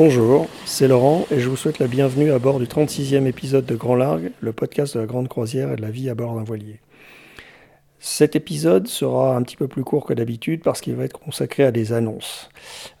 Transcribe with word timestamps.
Bonjour, 0.00 0.46
c'est 0.64 0.86
Laurent 0.86 1.26
et 1.32 1.40
je 1.40 1.48
vous 1.48 1.56
souhaite 1.56 1.80
la 1.80 1.88
bienvenue 1.88 2.30
à 2.30 2.38
bord 2.38 2.60
du 2.60 2.66
36e 2.66 3.26
épisode 3.26 3.66
de 3.66 3.74
Grand 3.74 3.96
Largue, 3.96 4.30
le 4.40 4.52
podcast 4.52 4.94
de 4.94 5.00
la 5.00 5.06
grande 5.06 5.26
croisière 5.26 5.72
et 5.72 5.76
de 5.76 5.82
la 5.82 5.90
vie 5.90 6.08
à 6.08 6.14
bord 6.14 6.36
d'un 6.36 6.44
voilier. 6.44 6.78
Cet 7.98 8.36
épisode 8.36 8.86
sera 8.86 9.36
un 9.36 9.42
petit 9.42 9.56
peu 9.56 9.66
plus 9.66 9.82
court 9.82 10.06
que 10.06 10.14
d'habitude 10.14 10.62
parce 10.62 10.80
qu'il 10.80 10.94
va 10.94 11.02
être 11.02 11.18
consacré 11.18 11.64
à 11.64 11.72
des 11.72 11.92
annonces. 11.92 12.48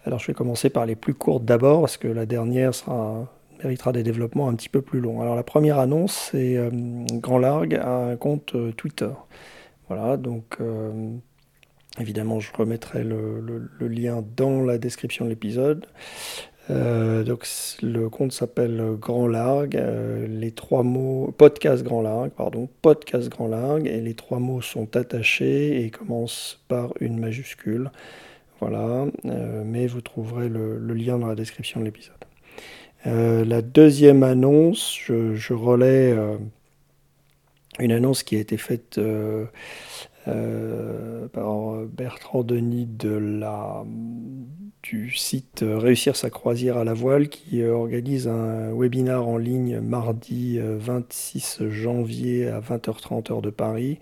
Alors 0.06 0.18
je 0.18 0.26
vais 0.26 0.34
commencer 0.34 0.70
par 0.70 0.86
les 0.86 0.96
plus 0.96 1.14
courtes 1.14 1.44
d'abord 1.44 1.82
parce 1.82 1.98
que 1.98 2.08
la 2.08 2.26
dernière 2.26 2.72
méritera 3.62 3.92
des 3.92 4.02
développements 4.02 4.48
un 4.48 4.56
petit 4.56 4.68
peu 4.68 4.82
plus 4.82 4.98
longs. 4.98 5.20
Alors 5.22 5.36
la 5.36 5.44
première 5.44 5.78
annonce, 5.78 6.30
c'est 6.32 6.56
euh, 6.56 6.70
Grand 7.12 7.38
Largue 7.38 7.76
a 7.76 7.94
un 7.94 8.16
compte 8.16 8.56
euh, 8.56 8.72
Twitter. 8.72 9.12
Voilà, 9.86 10.16
donc 10.16 10.56
euh, 10.60 11.12
évidemment 12.00 12.40
je 12.40 12.52
remettrai 12.52 13.04
le, 13.04 13.68
lien 13.78 14.24
dans 14.36 14.62
la 14.62 14.78
description 14.78 15.26
de 15.26 15.30
l'épisode. 15.30 15.86
Euh, 16.70 17.24
donc 17.24 17.46
le 17.82 18.08
compte 18.08 18.32
s'appelle 18.32 18.96
Grand 19.00 19.26
Largue, 19.26 19.76
euh, 19.76 20.26
les 20.26 20.50
trois 20.50 20.82
mots 20.82 21.34
podcast 21.38 21.82
Grand 21.82 22.02
Largue, 22.02 22.30
pardon, 22.30 22.68
podcast 22.82 23.28
Grand 23.30 23.48
Largue, 23.48 23.86
et 23.86 24.00
les 24.00 24.14
trois 24.14 24.38
mots 24.38 24.60
sont 24.60 24.96
attachés 24.96 25.82
et 25.82 25.90
commencent 25.90 26.62
par 26.68 26.92
une 27.00 27.18
majuscule. 27.18 27.90
Voilà, 28.60 29.06
euh, 29.24 29.62
mais 29.64 29.86
vous 29.86 30.00
trouverez 30.00 30.48
le, 30.48 30.78
lien 30.92 31.18
dans 31.18 31.28
la 31.28 31.36
description 31.36 31.80
de 31.80 31.86
l'épisode. 31.86 32.14
la 33.04 33.62
deuxième 33.62 34.22
annonce, 34.22 34.98
je, 35.06 35.34
je 35.34 35.54
relais 35.54 36.14
une 37.78 37.92
annonce 37.92 38.22
qui 38.24 38.36
a 38.36 38.40
été 38.40 38.56
faite 38.56 39.00
par 41.32 41.74
Bertrand 41.86 42.42
Denis 42.42 42.86
de 42.86 43.10
la 43.10 43.84
du 44.82 45.10
site 45.10 45.62
euh, 45.62 45.78
Réussir 45.78 46.16
sa 46.16 46.30
croisière 46.30 46.76
à 46.76 46.84
la 46.84 46.94
voile 46.94 47.28
qui 47.28 47.62
euh, 47.62 47.72
organise 47.72 48.28
un 48.28 48.72
webinar 48.74 49.26
en 49.26 49.36
ligne 49.36 49.80
mardi 49.80 50.58
26 50.60 51.58
euh, 51.60 51.70
janvier 51.70 52.48
à 52.48 52.60
20h30 52.60 53.32
heure 53.32 53.42
de 53.42 53.50
Paris. 53.50 53.98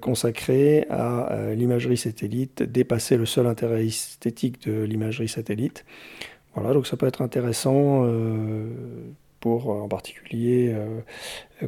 consacré 0.00 0.86
à 0.88 1.52
l'imagerie 1.54 1.98
satellite, 1.98 2.62
dépasser 2.62 3.18
le 3.18 3.26
seul 3.26 3.46
intérêt 3.46 3.84
esthétique 3.84 4.66
de 4.66 4.84
l'imagerie 4.84 5.28
satellite. 5.28 5.84
Voilà, 6.54 6.72
donc 6.72 6.86
ça 6.86 6.96
peut 6.96 7.06
être 7.06 7.20
intéressant 7.20 8.08
pour 9.38 9.68
en 9.68 9.86
particulier 9.86 10.74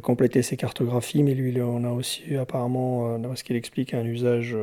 compléter 0.01 0.41
ses 0.41 0.57
cartographies, 0.57 1.21
mais 1.21 1.35
lui 1.35 1.61
en 1.61 1.83
a 1.83 1.91
aussi 1.91 2.35
apparemment, 2.35 3.19
dans 3.19 3.35
ce 3.35 3.43
qu'il 3.43 3.55
explique, 3.55 3.93
un 3.93 4.05
usage 4.05 4.57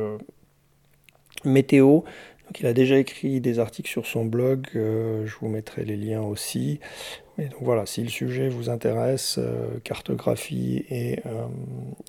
météo 1.45 2.01
il 2.59 2.65
a 2.65 2.73
déjà 2.73 2.97
écrit 2.97 3.39
des 3.39 3.59
articles 3.59 3.89
sur 3.89 4.05
son 4.05 4.25
blog, 4.25 4.67
euh, 4.75 5.25
je 5.25 5.35
vous 5.39 5.47
mettrai 5.47 5.85
les 5.85 5.95
liens 5.95 6.21
aussi. 6.21 6.79
Donc 7.37 7.61
voilà, 7.61 7.85
si 7.85 8.03
le 8.03 8.09
sujet 8.09 8.49
vous 8.49 8.69
intéresse, 8.69 9.37
euh, 9.39 9.79
cartographie 9.83 10.85
et, 10.89 11.19
euh, 11.25 11.47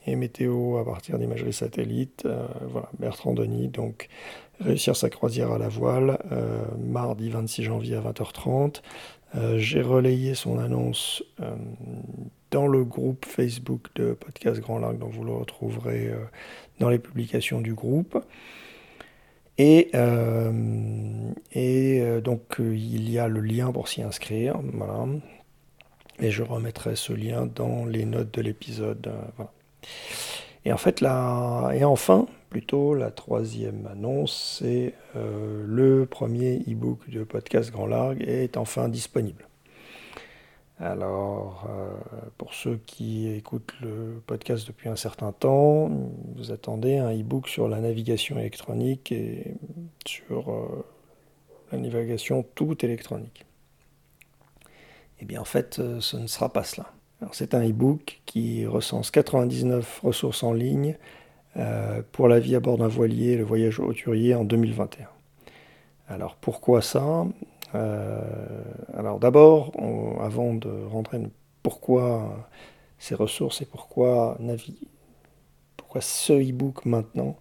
et, 0.06 0.16
météo 0.16 0.76
à 0.78 0.84
partir 0.84 1.18
d'imagerie 1.18 1.52
satellite, 1.52 2.26
voilà, 2.68 2.90
Bertrand 2.98 3.32
Denis, 3.32 3.68
donc 3.68 4.08
réussir 4.60 4.96
sa 4.96 5.10
croisière 5.10 5.52
à 5.52 5.58
la 5.58 5.68
voile, 5.68 6.18
mardi 6.78 7.30
26 7.30 7.62
janvier 7.62 7.96
à 7.96 8.00
20h30. 8.00 8.82
J'ai 9.56 9.80
relayé 9.80 10.34
son 10.34 10.58
annonce 10.58 11.24
dans 12.50 12.66
le 12.66 12.84
groupe 12.84 13.24
Facebook 13.24 13.88
de 13.94 14.12
Podcast 14.12 14.60
Grand 14.60 14.78
Lac, 14.78 14.98
donc 14.98 15.12
vous 15.12 15.24
le 15.24 15.32
retrouverez 15.32 16.10
dans 16.78 16.90
les 16.90 16.98
publications 16.98 17.60
du 17.60 17.72
groupe. 17.72 18.22
Et, 19.58 19.90
euh, 19.94 20.50
euh, 21.56 22.20
donc 22.20 22.60
euh, 22.60 22.74
il 22.74 23.10
y 23.10 23.18
a 23.18 23.28
le 23.28 23.40
lien 23.40 23.70
pour 23.72 23.88
s'y 23.88 24.02
inscrire. 24.02 24.58
Voilà. 24.72 25.06
Et 26.20 26.30
je 26.30 26.42
remettrai 26.42 26.96
ce 26.96 27.12
lien 27.12 27.46
dans 27.46 27.84
les 27.84 28.04
notes 28.04 28.32
de 28.32 28.42
l'épisode. 28.42 29.12
Et 30.64 30.72
en 30.72 30.76
fait, 30.76 31.00
la, 31.00 31.70
et 31.74 31.84
enfin, 31.84 32.26
plutôt 32.48 32.94
la 32.94 33.10
troisième 33.10 33.88
annonce, 33.90 34.60
c'est 34.60 34.94
le 35.14 36.06
premier 36.06 36.60
e-book 36.68 37.10
de 37.10 37.24
podcast 37.24 37.72
Grand 37.72 37.86
Largue 37.86 38.22
est 38.22 38.56
enfin 38.56 38.88
disponible. 38.88 39.48
Alors, 40.82 41.68
euh, 41.70 41.92
pour 42.38 42.54
ceux 42.54 42.80
qui 42.86 43.28
écoutent 43.28 43.72
le 43.80 44.20
podcast 44.26 44.66
depuis 44.66 44.88
un 44.88 44.96
certain 44.96 45.30
temps, 45.30 45.88
vous 46.34 46.50
attendez 46.50 46.98
un 46.98 47.16
e-book 47.16 47.46
sur 47.46 47.68
la 47.68 47.78
navigation 47.78 48.36
électronique 48.36 49.12
et 49.12 49.54
sur 50.04 50.50
euh, 50.50 50.84
la 51.70 51.78
navigation 51.78 52.44
toute 52.56 52.82
électronique. 52.82 53.46
Eh 55.20 55.24
bien, 55.24 55.40
en 55.40 55.44
fait, 55.44 55.78
euh, 55.78 56.00
ce 56.00 56.16
ne 56.16 56.26
sera 56.26 56.52
pas 56.52 56.64
cela. 56.64 56.92
C'est 57.30 57.54
un 57.54 57.62
e-book 57.62 58.20
qui 58.26 58.66
recense 58.66 59.12
99 59.12 60.00
ressources 60.02 60.42
en 60.42 60.52
ligne 60.52 60.96
pour 62.10 62.26
la 62.26 62.40
vie 62.40 62.56
à 62.56 62.60
bord 62.60 62.78
d'un 62.78 62.88
voilier, 62.88 63.36
le 63.36 63.44
voyage 63.44 63.78
hauturier 63.78 64.34
en 64.34 64.42
2021. 64.42 65.06
Alors, 66.08 66.34
pourquoi 66.34 66.82
ça? 66.82 67.24
Alors 67.74 69.18
d'abord, 69.18 69.72
avant 70.20 70.54
de 70.54 70.70
rentrer 70.90 71.18
pourquoi 71.62 72.48
ces 72.98 73.14
ressources 73.14 73.62
et 73.62 73.66
pourquoi 73.66 74.36
Navi, 74.40 74.76
pourquoi 75.76 76.00
ce 76.00 76.32
e-book 76.32 76.84
maintenant 76.84 77.36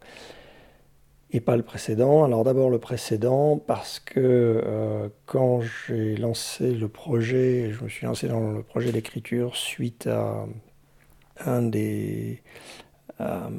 et 1.33 1.39
pas 1.39 1.55
le 1.55 1.63
précédent. 1.63 2.23
Alors 2.23 2.43
d'abord 2.43 2.69
le 2.69 2.79
précédent 2.79 3.57
parce 3.57 3.99
que 3.99 4.19
euh, 4.19 5.09
quand 5.25 5.61
j'ai 5.61 6.15
lancé 6.17 6.73
le 6.73 6.87
projet, 6.87 7.71
je 7.71 7.83
me 7.83 7.89
suis 7.89 8.05
lancé 8.05 8.27
dans 8.27 8.51
le 8.51 8.63
projet 8.63 8.91
d'écriture 8.91 9.55
suite 9.55 10.07
à 10.07 10.45
un 11.45 11.61
des 11.61 12.41
à, 13.19 13.49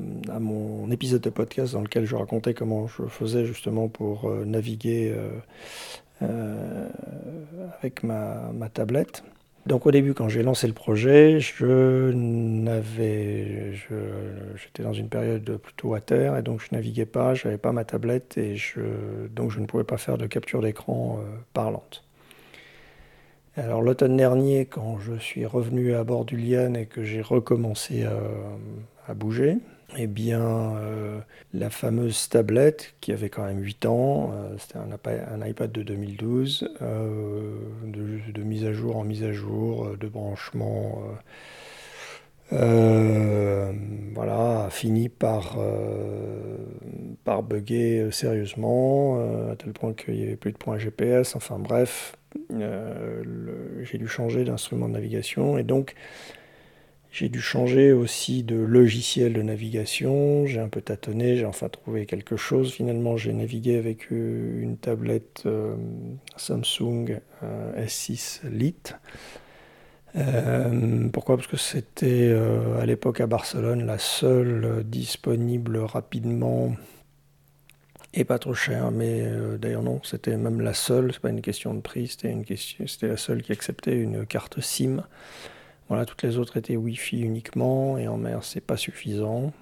mon 0.41 0.91
épisode 0.91 1.21
de 1.21 1.31
podcast 1.31 1.75
dans 1.75 1.83
lequel 1.83 2.05
je 2.05 2.17
racontais 2.17 2.53
comment 2.53 2.89
je 2.89 3.05
faisais 3.05 3.45
justement 3.47 3.89
pour 3.89 4.29
euh, 4.29 4.45
naviguer 4.45 5.13
euh, 5.15 5.31
avec 7.81 8.03
ma, 8.03 8.69
tablette. 8.73 9.25
Donc 9.67 9.87
au 9.87 9.93
début, 9.93 10.13
quand 10.13 10.29
j'ai 10.29 10.43
lancé 10.43 10.67
le 10.67 10.73
projet, 10.73 11.39
je 11.39 12.11
n'avais, 12.13 13.73
j'étais 14.57 14.83
dans 14.83 14.93
une 14.93 15.09
période 15.09 15.57
plutôt 15.57 15.95
à 15.95 16.01
terre 16.01 16.37
et 16.37 16.43
donc 16.43 16.61
je 16.61 16.75
naviguais 16.75 17.07
pas, 17.07 17.35
je 17.35 17.47
n'avais 17.47 17.59
pas 17.59 17.71
ma 17.71 17.85
tablette 17.85 18.37
et 18.39 18.57
donc 19.31 19.53
je 19.53 19.61
ne 19.61 19.67
pouvais 19.67 19.85
pas 19.85 19.99
faire 19.99 20.19
de 20.19 20.27
capture 20.27 20.63
d'écran 20.63 21.21
euh, 21.21 21.37
parlante. 21.53 22.03
Alors 23.57 23.83
l'automne 23.83 24.17
dernier, 24.17 24.65
quand 24.67 24.99
je 24.99 25.15
suis 25.15 25.47
revenu 25.47 25.95
à 25.95 26.03
bord 26.03 26.25
du 26.25 26.37
Liane 26.37 26.75
et 26.75 26.87
que 26.87 27.05
j'ai 27.05 27.21
recommencé 27.21 28.05
à 29.07 29.15
bouger, 29.15 29.59
eh 29.97 30.07
bien, 30.07 30.77
euh, 30.77 31.21
la 31.53 31.71
fameuse 31.71 32.29
tablette 32.29 32.95
qui 33.01 33.13
avait 33.13 33.29
quand 33.29 33.45
même 33.45 33.63
8 33.63 33.87
ans, 33.87 34.33
euh, 34.33 34.57
c'était 34.59 34.79
un, 34.79 35.47
iPad 35.47 35.71
de 35.71 35.83
2012, 35.83 36.77
euh, 36.83 37.57
de, 37.85 38.43
mise 38.43 38.65
à 38.65 38.73
jour 38.73 38.97
en 38.97 39.05
mise 39.05 39.23
à 39.25 39.33
jour, 39.33 39.97
de 39.99 40.09
branchement, 40.09 41.03
voilà, 44.15 44.65
a 44.67 44.71
fini 44.71 45.09
par, 45.09 45.59
par 47.25 47.43
bugger 47.43 48.11
sérieusement, 48.11 49.19
à 49.51 49.57
tel 49.57 49.73
point 49.73 49.95
qu'il 49.95 50.15
n'y 50.15 50.23
avait 50.25 50.37
plus 50.37 50.53
de 50.53 50.59
points 50.59 50.79
GPS, 50.79 51.35
enfin 51.35 51.59
bref, 51.59 52.17
j'ai 52.51 53.99
dû 53.99 54.07
changer 54.07 54.45
d'instrument 54.45 54.89
de 54.89 54.95
navigation 54.95 55.57
et 55.57 55.63
donc 55.63 55.95
j'ai 57.13 57.29
dû 57.29 57.43
changer 57.43 57.93
aussi 57.93 58.43
de 58.43 58.57
logiciel 58.57 59.35
de 59.35 59.43
navigation, 59.43 60.47
j'ai 60.47 60.61
un 60.61 60.69
peu 60.71 60.81
tâtonné, 60.81 61.37
j'ai 61.37 61.45
enfin 61.45 61.69
trouvé 61.69 62.07
quelque 62.07 62.37
chose. 62.37 62.73
Finalement, 62.73 63.19
j'ai 63.19 63.35
navigué 63.35 63.77
avec 63.77 64.11
euh, 64.11 64.63
une 64.63 64.79
tablette 64.79 65.43
euh, 65.45 65.77
Samsung 66.37 67.21
euh, 67.43 67.85
S6 67.87 68.49
Lite. 68.49 68.97
pourquoi? 71.13 71.37
Parce 71.37 71.49
que 71.49 71.59
c'était 71.59 72.35
à 72.81 72.87
l'époque 72.87 73.21
à 73.21 73.27
Barcelone 73.27 73.85
la 73.85 73.99
seule 73.99 74.83
disponible 74.85 75.79
rapidement 75.79 76.75
et 78.15 78.25
pas 78.25 78.39
trop 78.39 78.55
cher, 78.55 78.91
mais 78.91 79.25
d'ailleurs 79.59 79.83
non, 79.83 80.01
c'était 80.03 80.37
même 80.37 80.61
la 80.61 80.75
seule, 80.75 81.13
c'est 81.13 81.21
pas 81.21 81.31
une 81.31 81.41
question 81.41 81.73
de 81.73 81.81
prix, 81.81 82.09
c'était 82.09 83.09
la 83.09 83.17
seule 83.17 83.43
qui 83.43 83.53
acceptait 83.53 83.97
une 83.97 84.27
carte 84.27 84.61
SIM. 84.61 85.03
Voilà, 85.93 86.07
toutes 86.07 86.23
les 86.23 86.39
autres 86.39 86.57
étaient 86.57 86.75
Wi-Fi 86.75 87.21
uniquement 87.21 87.99
et 87.99 88.09
en 88.09 88.17
mer 88.17 88.45
c'est 88.45 88.63
pas 88.63 88.79
suffisant. 88.79 89.53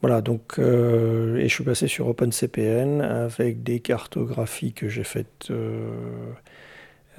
Voilà, 0.00 0.22
donc 0.22 0.58
euh, 0.58 1.36
et 1.36 1.50
je 1.50 1.54
suis 1.54 1.64
passé 1.64 1.86
sur 1.86 2.08
OpenCPN 2.08 3.02
avec 3.02 3.62
des 3.62 3.80
cartographies 3.80 4.72
que 4.72 4.88
j'ai 4.88 5.04
faites 5.04 5.50
euh, 5.50 6.32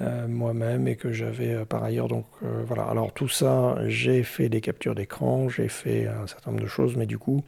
euh, 0.00 0.26
moi-même 0.26 0.88
et 0.88 0.96
que 0.96 1.12
j'avais 1.12 1.64
par 1.66 1.84
ailleurs. 1.84 2.08
Donc 2.08 2.26
voilà, 2.66 2.82
alors 2.82 3.12
tout 3.12 3.28
ça, 3.28 3.76
j'ai 3.86 4.24
fait 4.24 4.48
des 4.48 4.60
captures 4.60 4.96
d'écran, 4.96 5.48
j'ai 5.48 5.68
fait 5.68 6.08
un 6.08 6.26
certain 6.26 6.50
nombre 6.50 6.64
de 6.64 6.68
choses, 6.68 6.96
mais 6.96 7.06
du 7.06 7.18
coup, 7.18 7.44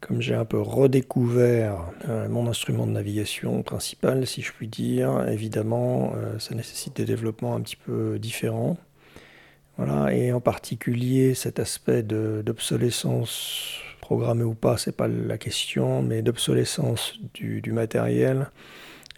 comme 0.00 0.22
j'ai 0.22 0.36
un 0.36 0.46
peu 0.46 0.58
redécouvert 0.58 1.90
mon 2.30 2.46
instrument 2.48 2.86
de 2.86 2.92
navigation 2.92 3.62
principal, 3.62 4.26
si 4.26 4.40
je 4.40 4.52
puis 4.54 4.68
dire, 4.68 5.28
évidemment, 5.28 6.14
ça 6.38 6.54
nécessite 6.54 6.96
des 6.96 7.04
développements 7.04 7.54
un 7.54 7.60
petit 7.60 7.76
peu 7.76 8.18
différents. 8.18 8.78
Et 10.10 10.32
en 10.32 10.40
particulier 10.40 11.34
cet 11.34 11.60
aspect 11.60 12.02
d'obsolescence 12.02 13.80
programmée 14.00 14.44
ou 14.44 14.54
pas, 14.54 14.76
c'est 14.76 14.96
pas 14.96 15.06
la 15.06 15.38
question, 15.38 16.02
mais 16.02 16.22
d'obsolescence 16.22 17.18
du, 17.34 17.62
matériel 17.72 18.50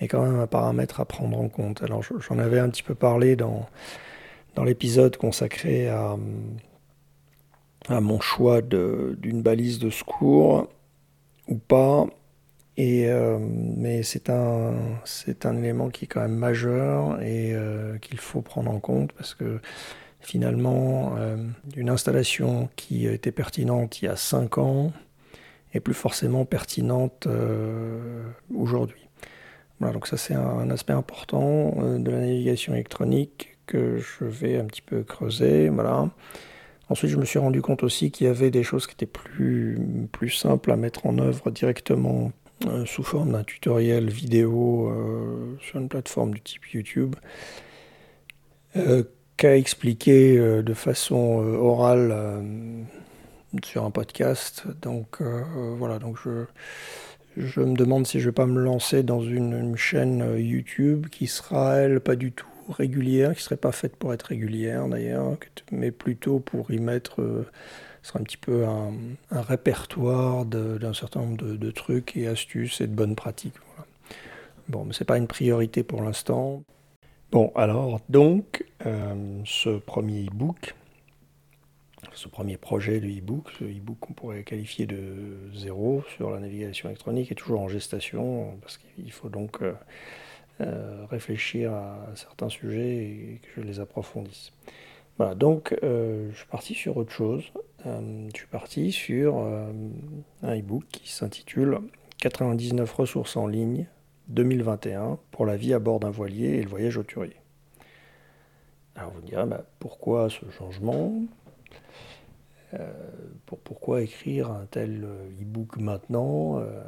est 0.01 0.09
quand 0.09 0.23
même 0.23 0.39
un 0.39 0.47
paramètre 0.47 1.01
à 1.01 1.05
prendre 1.07 1.39
en 1.39 1.49
compte. 1.49 1.83
Alors 1.83 2.03
j'en 2.03 2.39
avais 2.39 2.59
un 2.59 2.69
petit 2.69 2.83
peu 2.83 2.95
parlé 2.95 3.37
dans, 3.37 3.69
dans 4.55 4.65
l'épisode 4.65 5.17
consacré 5.17 5.89
à, 5.89 6.17
mon 7.89 8.21
choix 8.21 8.61
d'une 8.61 9.43
balise 9.43 9.79
de 9.79 9.91
secours 9.91 10.69
ou 11.49 11.57
pas. 11.57 12.07
Et, 12.77 13.09
euh, 13.09 13.39
mais 13.41 14.03
c'est 14.03 14.31
un, 14.31 14.75
un 15.45 15.57
élément 15.57 15.89
qui 15.91 16.05
est 16.05 16.09
quand 16.09 16.21
même 16.21 16.37
majeur 16.37 17.21
et 17.21 17.53
euh, 17.55 17.99
qu'il 17.99 18.19
faut 18.19 18.43
prendre 18.43 18.71
en 18.71 18.81
compte 18.81 19.13
parce 19.13 19.35
que 19.35 19.61
finalement, 20.21 21.15
euh, 21.19 21.37
une 21.77 21.91
installation 21.91 22.69
qui 22.77 23.07
était 23.07 23.33
pertinente 23.33 24.03
il 24.03 24.07
y 24.07 24.09
a 24.09 24.17
5 24.17 24.59
ans 24.59 24.93
est 25.73 25.81
plus 25.81 25.95
forcément 25.95 26.45
pertinente 26.45 27.27
euh, 27.27 28.23
aujourd'hui. 28.55 29.09
Voilà, 29.79 29.95
donc 29.95 30.07
ça 30.07 30.17
c'est 30.17 30.35
un, 30.35 30.69
aspect 30.71 30.93
important 30.93 31.75
euh, 31.79 31.99
de 31.99 32.11
la 32.11 32.19
navigation 32.19 32.75
électronique 32.75 33.57
que 33.67 33.99
je 33.99 34.25
vais 34.25 34.59
un 34.59 34.65
petit 34.65 34.83
peu 34.83 35.03
creuser. 35.03 35.69
Voilà. 35.69 36.11
Ensuite, 36.89 37.11
je 37.11 37.17
me 37.17 37.25
suis 37.25 37.39
rendu 37.39 37.63
compte 37.63 37.85
aussi 37.85 38.11
qu'il 38.11 38.27
y 38.27 38.31
avait 38.31 38.51
des 38.51 38.65
choses 38.65 38.87
qui 38.89 38.95
étaient 38.95 39.07
plus, 39.07 39.79
plus 40.11 40.31
simples 40.31 40.73
à 40.73 40.77
mettre 40.77 41.07
en 41.07 41.19
œuvre 41.19 41.51
directement 41.53 42.33
sous 42.85 43.05
forme 43.05 43.33
d'un 43.33 43.45
tutoriel 43.45 44.11
vidéo 44.11 44.93
sur 45.61 45.79
une 45.79 45.89
plateforme 45.89 46.35
du 46.35 46.41
type 46.41 46.67
YouTube 46.75 47.15
expliquer 49.49 50.39
euh, 50.39 50.63
de 50.63 50.75
façon 50.75 51.43
euh, 51.43 51.57
orale 51.57 52.11
euh, 52.13 52.43
sur 53.65 53.85
un 53.85 53.91
podcast. 53.91 54.65
Donc 54.83 55.21
voilà, 55.21 55.99
donc 55.99 56.19
je, 57.37 57.61
me 57.61 57.75
demande 57.75 58.07
si 58.07 58.21
je 58.21 58.27
vais 58.27 58.35
pas 58.35 58.47
me 58.47 58.61
lancer 58.61 59.03
dans 59.03 59.21
une, 59.21 59.77
chaîne 59.77 60.37
YouTube 60.37 61.09
qui 61.09 61.27
sera, 61.27 61.77
elle, 61.77 62.01
pas 62.01 62.15
du 62.15 62.31
tout 62.31 62.47
régulière, 62.69 63.35
qui 63.35 63.43
serait 63.43 63.57
pas 63.57 63.73
faite 63.73 63.97
pour 63.97 64.15
être 64.15 64.27
régulière 64.27 64.87
d'ailleurs, 64.87 65.37
mais 65.73 65.91
plutôt 65.91 66.39
pour 66.39 66.71
y 66.71 66.79
mettre 66.79 67.45
ce 68.03 68.09
sera 68.09 68.21
un 68.21 68.23
petit 68.23 68.37
peu 68.37 68.65
un, 68.65 68.93
répertoire 69.33 70.45
d'un 70.45 70.95
certain 70.95 71.21
nombre 71.21 71.45
de, 71.45 71.71
trucs 71.73 72.17
et 72.17 72.29
astuces 72.29 72.81
et 72.81 72.87
de 72.87 72.95
bonnes 72.95 73.17
pratiques. 73.17 73.57
Bon, 74.69 74.85
mais 74.85 74.93
c'est 74.93 75.05
pas 75.05 75.19
une 75.19 75.27
priorité 75.27 75.83
pour 75.83 76.03
l'instant. 76.03 76.63
Bon, 77.33 77.53
alors 77.55 78.01
donc, 78.09 78.65
euh, 78.87 79.41
ce 79.45 79.71
premier 79.79 80.27
e-book, 80.27 80.75
ce 82.13 82.27
premier 82.27 82.57
projet 82.57 82.99
de 82.99 83.07
e-book, 83.07 83.53
ce 83.57 83.63
e-book 83.63 83.99
qu'on 84.01 84.15
pourrait 84.15 84.43
qualifier 84.43 84.87
de 84.87 85.39
zéro 85.55 86.03
sur 86.17 86.33
la 86.33 86.41
navigation 86.41 86.89
électronique 86.89 87.31
est 87.31 87.37
toujours 87.37 87.61
en 87.61 87.69
gestation 87.69 88.59
parce 88.61 88.79
qu'il 88.79 89.13
faut 89.13 89.29
donc 89.29 89.63
euh, 89.63 89.75
euh, 90.61 91.07
réfléchir 91.09 91.73
à 91.73 92.09
certains 92.17 92.49
sujets 92.49 92.97
et 92.97 93.41
que 93.43 93.61
je 93.61 93.67
les 93.67 93.79
approfondisse. 93.79 94.53
Voilà, 95.17 95.37
donc 95.37 95.73
je 95.83 96.35
suis 96.35 96.49
parti 96.49 96.75
sur 96.75 96.97
autre 96.97 97.13
chose. 97.13 97.53
je 97.85 98.31
suis 98.35 98.49
parti 98.49 98.91
sur 98.91 99.37
un 99.37 100.59
e-book 100.59 100.85
qui 100.91 101.13
s'intitule 101.13 101.79
99 102.19 102.91
ressources 102.93 103.37
en 103.37 103.47
ligne 103.47 103.87
2021 104.31 105.19
pour 105.31 105.45
la 105.45 105.57
vie 105.57 105.75
à 105.75 105.79
bord 105.79 106.01
d'un 106.01 106.11
voilier 106.11 106.49
et 106.49 106.63
le 106.63 106.69
voyage 106.69 106.97
auturier. 106.97 107.37
Alors 108.95 109.13
vous 109.13 109.21
direz, 109.21 109.47
bah, 109.47 109.65
pourquoi 109.79 110.29
ce 110.31 110.49
changement? 110.51 111.13
Euh, 112.75 112.93
pour, 113.47 113.59
Pourquoi 113.59 114.03
écrire 114.03 114.51
un 114.51 114.67
tel 114.67 115.03
euh, 115.05 115.43
e-book 115.43 115.77
maintenant 115.79 116.61
euh, 116.61 116.85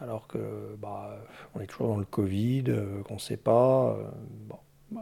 alors 0.00 0.26
que 0.26 0.76
bah, 0.80 1.18
on 1.54 1.60
est 1.60 1.66
toujours 1.66 1.88
dans 1.88 1.98
le 1.98 2.06
Covid, 2.06 2.64
qu'on 3.04 3.14
ne 3.14 3.18
sait 3.18 3.36
pas 3.36 3.98
bon, 4.46 4.58
Et 4.92 4.98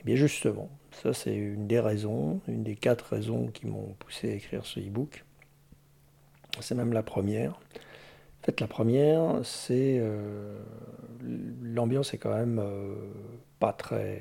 eh 0.00 0.04
bien 0.04 0.16
justement, 0.16 0.68
ça 0.90 1.14
c'est 1.14 1.34
une 1.34 1.68
des 1.68 1.78
raisons, 1.78 2.40
une 2.48 2.64
des 2.64 2.74
quatre 2.74 3.12
raisons 3.12 3.46
qui 3.46 3.66
m'ont 3.68 3.94
poussé 4.00 4.32
à 4.32 4.34
écrire 4.34 4.66
ce 4.66 4.80
e-book. 4.80 5.24
C'est 6.58 6.74
même 6.74 6.92
la 6.92 7.04
première. 7.04 7.60
En 8.42 8.46
fait, 8.46 8.60
la 8.60 8.66
première, 8.66 9.38
c'est 9.44 9.98
euh, 10.00 10.58
l'ambiance 11.62 12.12
est 12.12 12.18
quand 12.18 12.34
même 12.34 12.58
euh, 12.58 12.96
pas 13.60 13.72
très 13.72 14.18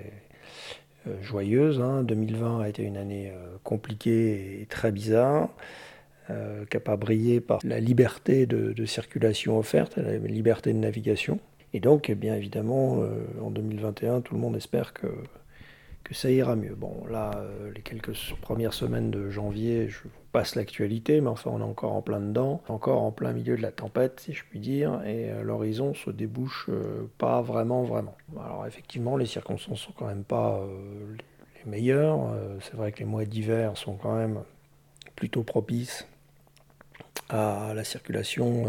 euh, 1.07 1.19
joyeuse. 1.23 1.79
2020 1.79 2.45
hein. 2.47 2.61
a 2.61 2.69
été 2.69 2.83
une 2.83 2.97
année 2.97 3.33
compliquée 3.63 4.61
et 4.61 4.67
très 4.67 4.91
bizarre, 4.91 5.49
qui 6.27 6.77
n'a 6.77 6.79
pas 6.79 6.97
brillé 6.97 7.41
par 7.41 7.59
la 7.63 7.79
liberté 7.79 8.45
de, 8.45 8.85
circulation 8.85 9.57
offerte, 9.57 9.97
la 9.97 10.17
liberté 10.17 10.71
de 10.71 10.77
navigation. 10.77 11.39
Et 11.73 11.79
donc, 11.79 12.09
eh 12.09 12.15
bien 12.15 12.35
évidemment, 12.35 13.03
en 13.41 13.49
2021, 13.49 14.21
tout 14.21 14.35
le 14.35 14.39
monde 14.39 14.55
espère 14.55 14.93
que 14.93 15.07
que 16.03 16.13
ça 16.13 16.29
ira 16.29 16.55
mieux. 16.55 16.75
Bon, 16.75 17.05
là, 17.09 17.31
euh, 17.35 17.71
les 17.73 17.81
quelques 17.81 18.15
premières 18.41 18.73
semaines 18.73 19.11
de 19.11 19.29
janvier, 19.29 19.87
je 19.89 19.99
vous 20.03 20.09
passe 20.31 20.55
l'actualité, 20.55 21.21
mais 21.21 21.29
enfin, 21.29 21.51
on 21.53 21.59
est 21.59 21.63
encore 21.63 21.93
en 21.93 22.01
plein 22.01 22.19
dedans, 22.19 22.61
encore 22.67 23.03
en 23.03 23.11
plein 23.11 23.33
milieu 23.33 23.55
de 23.55 23.61
la 23.61 23.71
tempête, 23.71 24.19
si 24.21 24.33
je 24.33 24.43
puis 24.49 24.59
dire, 24.59 25.01
et 25.05 25.29
euh, 25.29 25.43
l'horizon 25.43 25.93
se 25.93 26.09
débouche 26.09 26.67
euh, 26.69 27.09
pas 27.17 27.41
vraiment, 27.41 27.83
vraiment. 27.83 28.15
Alors, 28.39 28.65
effectivement, 28.65 29.17
les 29.17 29.25
circonstances 29.25 29.81
sont 29.81 29.93
quand 29.93 30.07
même 30.07 30.23
pas 30.23 30.65
les 31.63 31.69
meilleures. 31.69 32.33
C'est 32.61 32.75
vrai 32.75 32.91
que 32.91 32.99
les 32.99 33.05
mois 33.05 33.25
d'hiver 33.25 33.77
sont 33.77 33.95
quand 33.95 34.15
même 34.15 34.41
plutôt 35.15 35.43
propices 35.43 36.07
à 37.29 37.73
la 37.75 37.83
circulation 37.83 38.65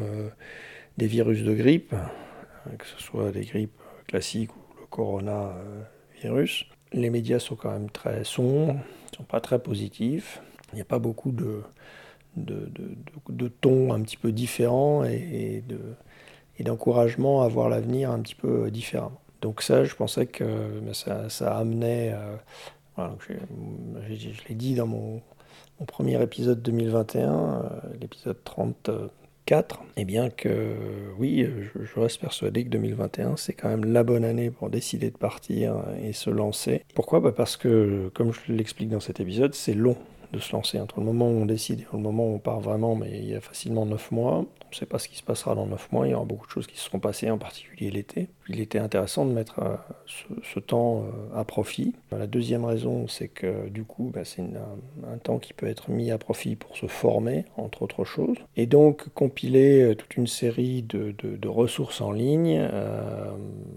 des 0.99 1.07
virus 1.07 1.43
de 1.43 1.55
grippe, 1.55 1.95
que 2.79 2.87
ce 2.87 3.01
soit 3.01 3.31
des 3.31 3.45
grippes 3.45 3.81
classiques 4.07 4.55
ou 4.55 4.81
le 4.81 4.87
coronavirus 4.87 6.67
les 6.93 7.11
médias 7.11 7.39
sont 7.39 7.57
quand 7.57 7.71
même 7.71 7.91
très 7.91 8.25
sombres, 8.25 8.75
ne 8.75 9.17
sont 9.17 9.25
pas 9.25 9.41
très 9.41 9.59
positifs. 9.59 10.43
Il 10.73 10.77
n'y 10.77 10.83
a 10.83 10.87
pas 10.87 10.99
beaucoup 10.99 11.33
de, 11.33 11.63
de, 12.37 12.71
de, 13.29 13.49
tons 13.49 13.93
un 13.93 14.01
petit 14.01 14.17
peu 14.17 14.33
différents 14.33 15.05
et, 15.05 15.63
et 16.59 16.63
d'encouragement 16.65 17.43
à 17.43 17.49
voir 17.49 17.69
l'avenir 17.69 18.11
un 18.11 18.21
petit 18.21 18.35
peu 18.35 18.71
différemment. 18.71 19.21
Donc 19.43 19.61
ça, 19.61 19.85
je 19.85 19.95
pensais 19.95 20.27
que 20.27 20.45
ça, 20.93 21.29
ça 21.29 21.59
amenait, 21.59 22.15
euh, 22.99 23.09
je, 23.29 24.49
l'ai 24.49 24.55
dit 24.55 24.75
dans 24.77 24.87
mon, 24.87 25.21
mon, 25.81 25.87
premier 25.87 26.23
épisode 26.23 26.63
2021, 26.63 27.33
euh, 27.33 27.69
l'épisode 28.01 28.43
30. 28.45 28.91
4, 29.47 29.83
et 29.97 30.05
bien 30.05 30.31
que 30.31 30.75
oui, 31.19 31.47
je, 31.75 32.01
reste 32.01 32.21
persuadé 32.21 32.65
que 32.65 32.71
2021, 32.71 33.37
c'est 33.37 33.53
quand 33.53 33.69
même 33.69 33.85
la 33.85 34.05
bonne 34.05 34.25
année 34.25 34.51
pour 34.51 34.71
décider 34.71 35.11
de 35.11 35.17
partir 35.17 35.85
et 36.03 36.13
se 36.13 36.31
lancer. 36.31 36.85
Pourquoi? 36.95 37.21
Bah 37.21 37.33
Parce 37.33 37.57
que, 37.57 38.11
comme 38.15 38.33
je 38.33 38.53
l'explique 38.53 38.89
dans 38.89 39.01
cet 39.01 39.21
épisode, 39.21 39.55
c'est 39.55 39.75
long 39.75 39.97
de 40.33 40.39
se 40.39 40.53
lancer. 40.53 40.81
Entre 40.81 41.01
le 41.01 41.07
moment 41.07 41.29
où 41.29 41.35
on 41.35 41.47
décide 41.47 41.81
et 41.81 41.87
le 41.93 41.99
moment 41.99 42.27
où 42.27 42.35
on 42.35 42.39
part 42.39 42.61
vraiment, 42.61 42.95
mais 42.95 43.11
il 43.19 43.29
y 43.29 43.35
a 43.35 43.41
facilement 43.41 43.87
9 43.87 44.11
mois. 44.11 44.47
Ne 44.73 44.77
sait 44.77 44.87
pas 44.87 44.99
ce 44.99 45.07
qui 45.07 45.17
se 45.17 45.23
passera 45.23 45.55
dans 45.55 45.67
9 45.67 45.93
mois. 45.93 46.07
Il 46.07 46.13
y 46.13 46.15
aura 46.15 46.25
beaucoup 46.25 46.47
de 46.47 46.51
choses 46.51 46.67
qui 46.67 46.79
se 46.79 46.85
seront 46.85 46.99
passées, 46.99 47.31
en 47.31 47.37
particulier 47.37 47.91
l'été. 47.91 48.29
Il 48.49 48.59
était 48.59 48.79
intéressant 48.79 49.27
de 49.27 49.33
mettre 49.33 49.59
euh, 49.59 49.77
ce, 50.43 50.61
temps 50.61 51.05
euh, 51.05 51.39
à 51.39 51.45
profit. 51.45 51.95
La 52.11 52.27
deuxième 52.27 52.65
raison, 52.65 53.07
c'est 53.07 53.29
que 53.29 53.69
du 53.69 53.85
coup, 53.85 54.11
bah, 54.15 54.25
c'est 54.25 54.41
un, 54.41 55.19
temps 55.19 55.39
qui 55.39 55.53
peut 55.53 55.67
être 55.67 55.91
mis 55.91 56.11
à 56.11 56.17
profit 56.17 56.57
pour 56.57 56.79
se 56.79 56.87
former, 56.87 57.45
entre 57.59 57.83
autres 57.83 58.07
choses. 58.07 58.39
Et 58.57 58.65
donc, 58.65 59.11
compiler 59.11 59.83
euh, 59.83 59.95
toute 59.95 60.17
une 60.17 60.27
série 60.27 60.83
de, 60.83 61.15
ressources 61.49 62.01
en 62.01 62.11
ligne, 62.11 62.67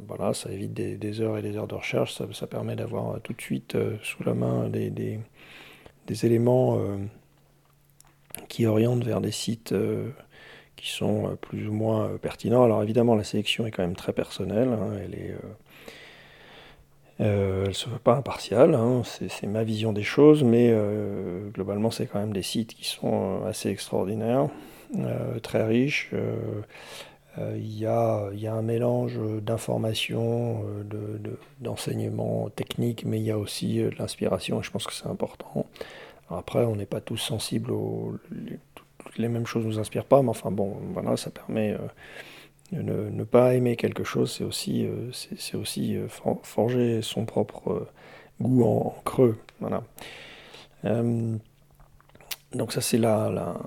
voilà, 0.07 0.33
ça 0.33 0.49
évite 0.49 0.73
des, 0.73 1.19
heures 1.21 1.37
et 1.37 1.41
des 1.41 1.57
heures 1.57 1.67
de 1.67 1.75
recherche. 1.75 2.17
Ça, 2.31 2.47
permet 2.47 2.77
d'avoir 2.77 3.19
tout 3.21 3.33
de 3.33 3.41
suite 3.41 3.77
sous 4.01 4.23
la 4.23 4.33
main 4.33 4.69
des 4.69 5.19
éléments 6.25 6.79
qui 8.47 8.65
orientent 8.65 9.03
vers 9.03 9.19
des 9.19 9.31
sites 9.31 9.73
sont 10.91 11.27
euh, 11.27 11.35
plus 11.35 11.67
ou 11.67 11.73
moins 11.73 12.09
pertinents. 12.21 12.63
Alors 12.63 12.83
évidemment, 12.83 13.15
la 13.15 13.23
sélection 13.23 13.65
est 13.65 13.71
quand 13.71 13.83
même 13.83 13.95
très 13.95 14.13
personnelle. 14.13 14.69
Hein, 14.69 14.93
elle 15.03 15.15
est 15.15 15.35
elle 17.17 17.69
ne 17.69 17.71
se 17.71 17.87
veut 17.87 17.97
pas 17.97 18.15
impartiale, 18.15 18.75
hein, 18.75 19.03
c'est 19.05 19.47
ma 19.47 19.63
vision 19.63 19.93
des 19.93 20.03
choses, 20.03 20.43
mais 20.43 20.75
globalement 21.53 21.89
c'est 21.89 22.07
quand 22.07 22.19
même 22.19 22.33
des 22.33 22.41
sites 22.41 22.73
qui 22.73 22.83
sont 22.83 23.41
assez 23.45 23.69
extraordinaires, 23.69 24.49
très 25.41 25.63
riches. 25.63 26.11
Il 27.37 27.79
y, 27.79 27.85
a, 27.85 28.29
y, 28.33 28.47
a, 28.47 28.53
un 28.53 28.61
mélange 28.61 29.17
d'informations, 29.41 30.65
d'enseignements 31.61 32.49
techniques, 32.49 33.05
mais 33.05 33.19
il 33.19 33.23
y 33.23 33.31
a 33.31 33.37
aussi 33.37 33.77
de 33.77 33.91
l'inspiration, 33.97 34.59
et 34.59 34.63
je 34.63 34.71
pense 34.71 34.85
que 34.85 34.93
c'est 34.93 35.07
important 35.07 35.65
après, 36.29 36.65
on 36.65 36.75
n'est 36.75 36.85
pas 36.85 37.01
tous 37.01 37.17
sensibles 37.17 37.71
aux 37.71 38.15
toutes 39.05 39.17
les 39.17 39.29
mêmes 39.29 39.45
choses 39.45 39.63
ne 39.63 39.69
nous 39.69 39.79
inspirent 39.79 40.05
pas, 40.05 40.21
mais 40.21 40.29
enfin 40.29 40.51
bon, 40.51 40.77
voilà, 40.93 41.15
ça 41.17 41.29
permet 41.29 41.77
de 42.71 42.81
ne, 42.81 43.23
pas 43.23 43.53
aimer 43.53 43.75
quelque 43.75 44.03
chose, 44.03 44.33
c'est 44.35 44.43
aussi, 44.43 44.87
c'est 45.13 45.55
aussi 45.55 45.97
forger 46.43 47.01
son 47.01 47.25
propre 47.25 47.87
goût 48.41 48.63
en, 48.63 48.95
creux. 49.05 49.37
Voilà. 49.59 49.83
donc 52.53 52.73
ça 52.73 52.81
c'est 52.81 52.97
la, 52.97 53.61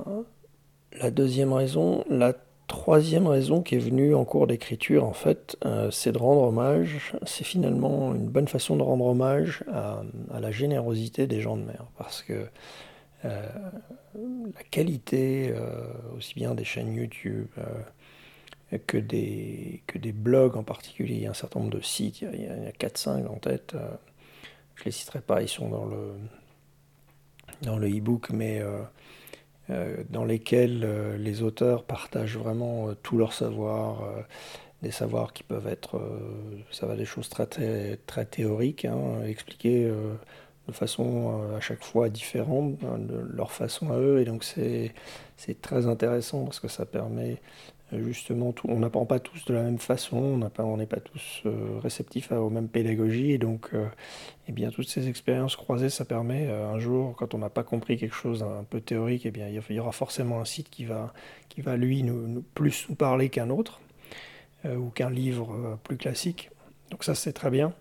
deuxième 1.11 1.53
raison. 1.53 2.05
La 2.11 2.35
troisième 2.69 3.27
raison 3.27 3.63
qui 3.63 3.75
est 3.75 3.81
venue 3.81 4.15
en 4.15 4.25
cours 4.25 4.47
d'écriture, 4.47 5.05
en 5.05 5.13
fait, 5.13 5.57
euh, 5.65 5.91
c'est 5.91 6.13
de 6.13 6.19
rendre 6.19 6.43
hommage, 6.43 7.13
c'est 7.25 7.45
finalement 7.45 8.15
une 8.15 8.29
bonne 8.29 8.47
façon 8.47 8.77
de 8.77 8.83
rendre 8.83 9.07
hommage 9.07 9.65
à, 9.73 10.03
la 10.39 10.51
générosité 10.53 11.27
des 11.27 11.41
gens 11.41 11.57
de 11.57 11.63
mer, 11.63 11.87
parce 11.97 12.23
que 12.23 12.47
euh, 13.25 13.49
la 14.55 14.63
qualité, 14.71 15.53
euh, 15.55 15.87
aussi 16.17 16.35
bien 16.35 16.55
des 16.55 16.65
chaînes 16.65 16.95
YouTube 16.95 17.49
que, 18.87 18.99
des, 18.99 19.83
que 19.87 19.99
des 19.99 20.13
blogs 20.13 20.57
en 20.57 20.63
particulier, 20.63 21.15
il 21.15 21.23
y 21.23 21.27
a 21.27 21.31
un 21.31 21.35
certain 21.35 21.61
nombre 21.61 21.73
de 21.73 21.81
sites, 21.81 22.21
il 22.21 22.43
y 22.43 22.47
a, 22.47 22.53
a 22.53 22.71
4-5 22.71 23.27
en 23.27 23.39
tête, 23.39 23.75
je 24.75 24.83
ne 24.83 24.85
les 24.85 24.91
citerai 24.91 25.21
pas, 25.21 25.43
ils 25.43 25.49
sont 25.49 25.69
dans 25.69 25.87
le 25.87 26.15
dans 27.63 27.77
le 27.77 27.89
e-book, 27.89 28.31
mais 28.31 28.63
euh, 29.71 30.03
dans 30.09 30.25
lesquels 30.25 30.83
euh, 30.83 31.19
les 31.19 31.43
auteurs 31.43 31.85
partagent 31.85 32.39
vraiment 32.39 32.89
euh, 32.89 32.95
tout 33.03 33.19
leur 33.19 33.35
savoir, 33.35 34.03
des 34.83 34.91
savoirs 34.91 35.33
qui 35.33 35.43
peuvent 35.43 35.67
être, 35.67 36.01
ça 36.71 36.87
va 36.87 36.97
des 36.97 37.05
choses 37.05 37.29
très, 37.29 37.47
très, 37.47 38.25
théoriques, 38.25 38.85
hein, 38.85 39.23
expliquées 39.27 39.93
de 40.69 40.73
façon 40.73 41.43
à 41.57 41.61
chaque 41.61 41.83
fois 41.83 42.09
différente, 42.09 42.79
hein, 42.85 42.99
de 42.99 43.17
leur 43.35 43.51
façon 43.51 43.91
à 43.91 43.99
eux. 43.99 44.21
Et 44.21 44.25
donc 44.25 44.45
c'est 44.45 44.93
très 45.61 45.87
intéressant 45.87 46.45
parce 46.45 46.61
que 46.61 46.69
ça 46.69 46.87
permet 46.87 47.41
justement, 47.93 48.53
tout, 48.53 48.69
on 48.69 48.81
n'apprend 48.81 49.07
pas 49.07 49.19
tous 49.19 49.45
de 49.47 49.55
la 49.55 49.63
même 49.63 49.79
façon, 49.79 50.41
on 50.59 50.77
n'est 50.77 50.87
pas, 50.87 51.01
tous 51.01 51.43
euh, 51.47 51.79
réceptifs 51.83 52.31
aux 52.33 52.51
mêmes 52.51 52.69
pédagogies, 52.69 53.33
et 53.33 53.39
donc 53.39 53.71
euh, 53.73 53.87
eh 54.47 54.53
bien, 54.53 54.71
toutes 54.71 54.89
ces 54.89 55.09
expériences 55.09 55.57
croisées, 55.57 55.89
ça 55.89 56.05
permet 56.05 56.49
euh, 56.49 56.69
un 56.69 56.79
jour, 56.79 57.15
quand 57.17 57.35
on 57.35 57.39
n'a 57.39 57.49
pas 57.49 57.63
compris 57.63 57.97
quelque 57.97 58.15
chose 58.15 58.43
un 58.43 58.65
peu 58.65 58.81
théorique, 58.81 59.25
eh 59.25 59.31
bien, 59.31 59.49
il 59.49 59.75
y 59.75 59.81
aura 59.81 59.93
forcément 59.93 60.41
un 60.41 60.45
site 60.45 60.69
qui 60.71 60.85
va, 60.85 61.13
qui 61.49 61.63
va 61.63 61.77
lui, 61.77 62.03
nous, 62.03 62.43
plus 62.55 62.87
nous 62.89 62.95
parler 62.95 63.31
qu'un 63.31 63.51
autre, 63.51 63.81
ou 64.65 64.91
qu'un 64.91 65.09
livre 65.09 65.79
plus 65.85 65.97
classique. 65.97 66.51
Donc 66.91 67.05
ça, 67.05 67.15
c'est 67.15 67.33
très 67.33 67.49
bien. 67.49 67.73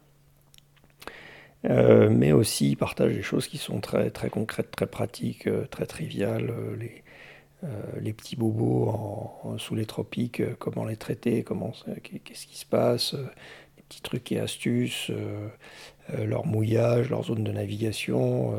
Mais 1.63 2.31
aussi, 2.31 2.71
il 2.71 2.75
partage 2.77 3.13
des 3.13 3.21
choses 3.23 3.47
qui 3.47 3.57
sont 3.57 3.81
très, 3.81 4.09
très 4.11 4.29
concrètes, 4.29 4.71
très 4.71 4.87
pratiques, 4.87 5.49
très 5.69 5.85
triviales. 5.85 6.53
les, 6.79 7.03
euh, 7.63 7.67
les 7.99 8.13
petits 8.13 8.35
bobos 8.35 9.55
sous 9.57 9.73
les 9.73 9.87
tropiques, 9.87 10.41
euh, 10.41 10.55
comment 10.59 10.85
les 10.85 10.95
traiter, 10.95 11.43
qu'est-ce 11.43 12.45
qui 12.45 12.57
se 12.57 12.67
passe, 12.67 13.15
euh, 13.15 13.25
les 13.77 13.83
petits 13.83 14.01
trucs 14.01 14.31
et 14.31 14.39
astuces, 14.39 15.11
leur 16.17 16.45
mouillage, 16.45 17.09
leur 17.09 17.23
zone 17.23 17.43
de 17.43 17.51
navigation, 17.51 18.53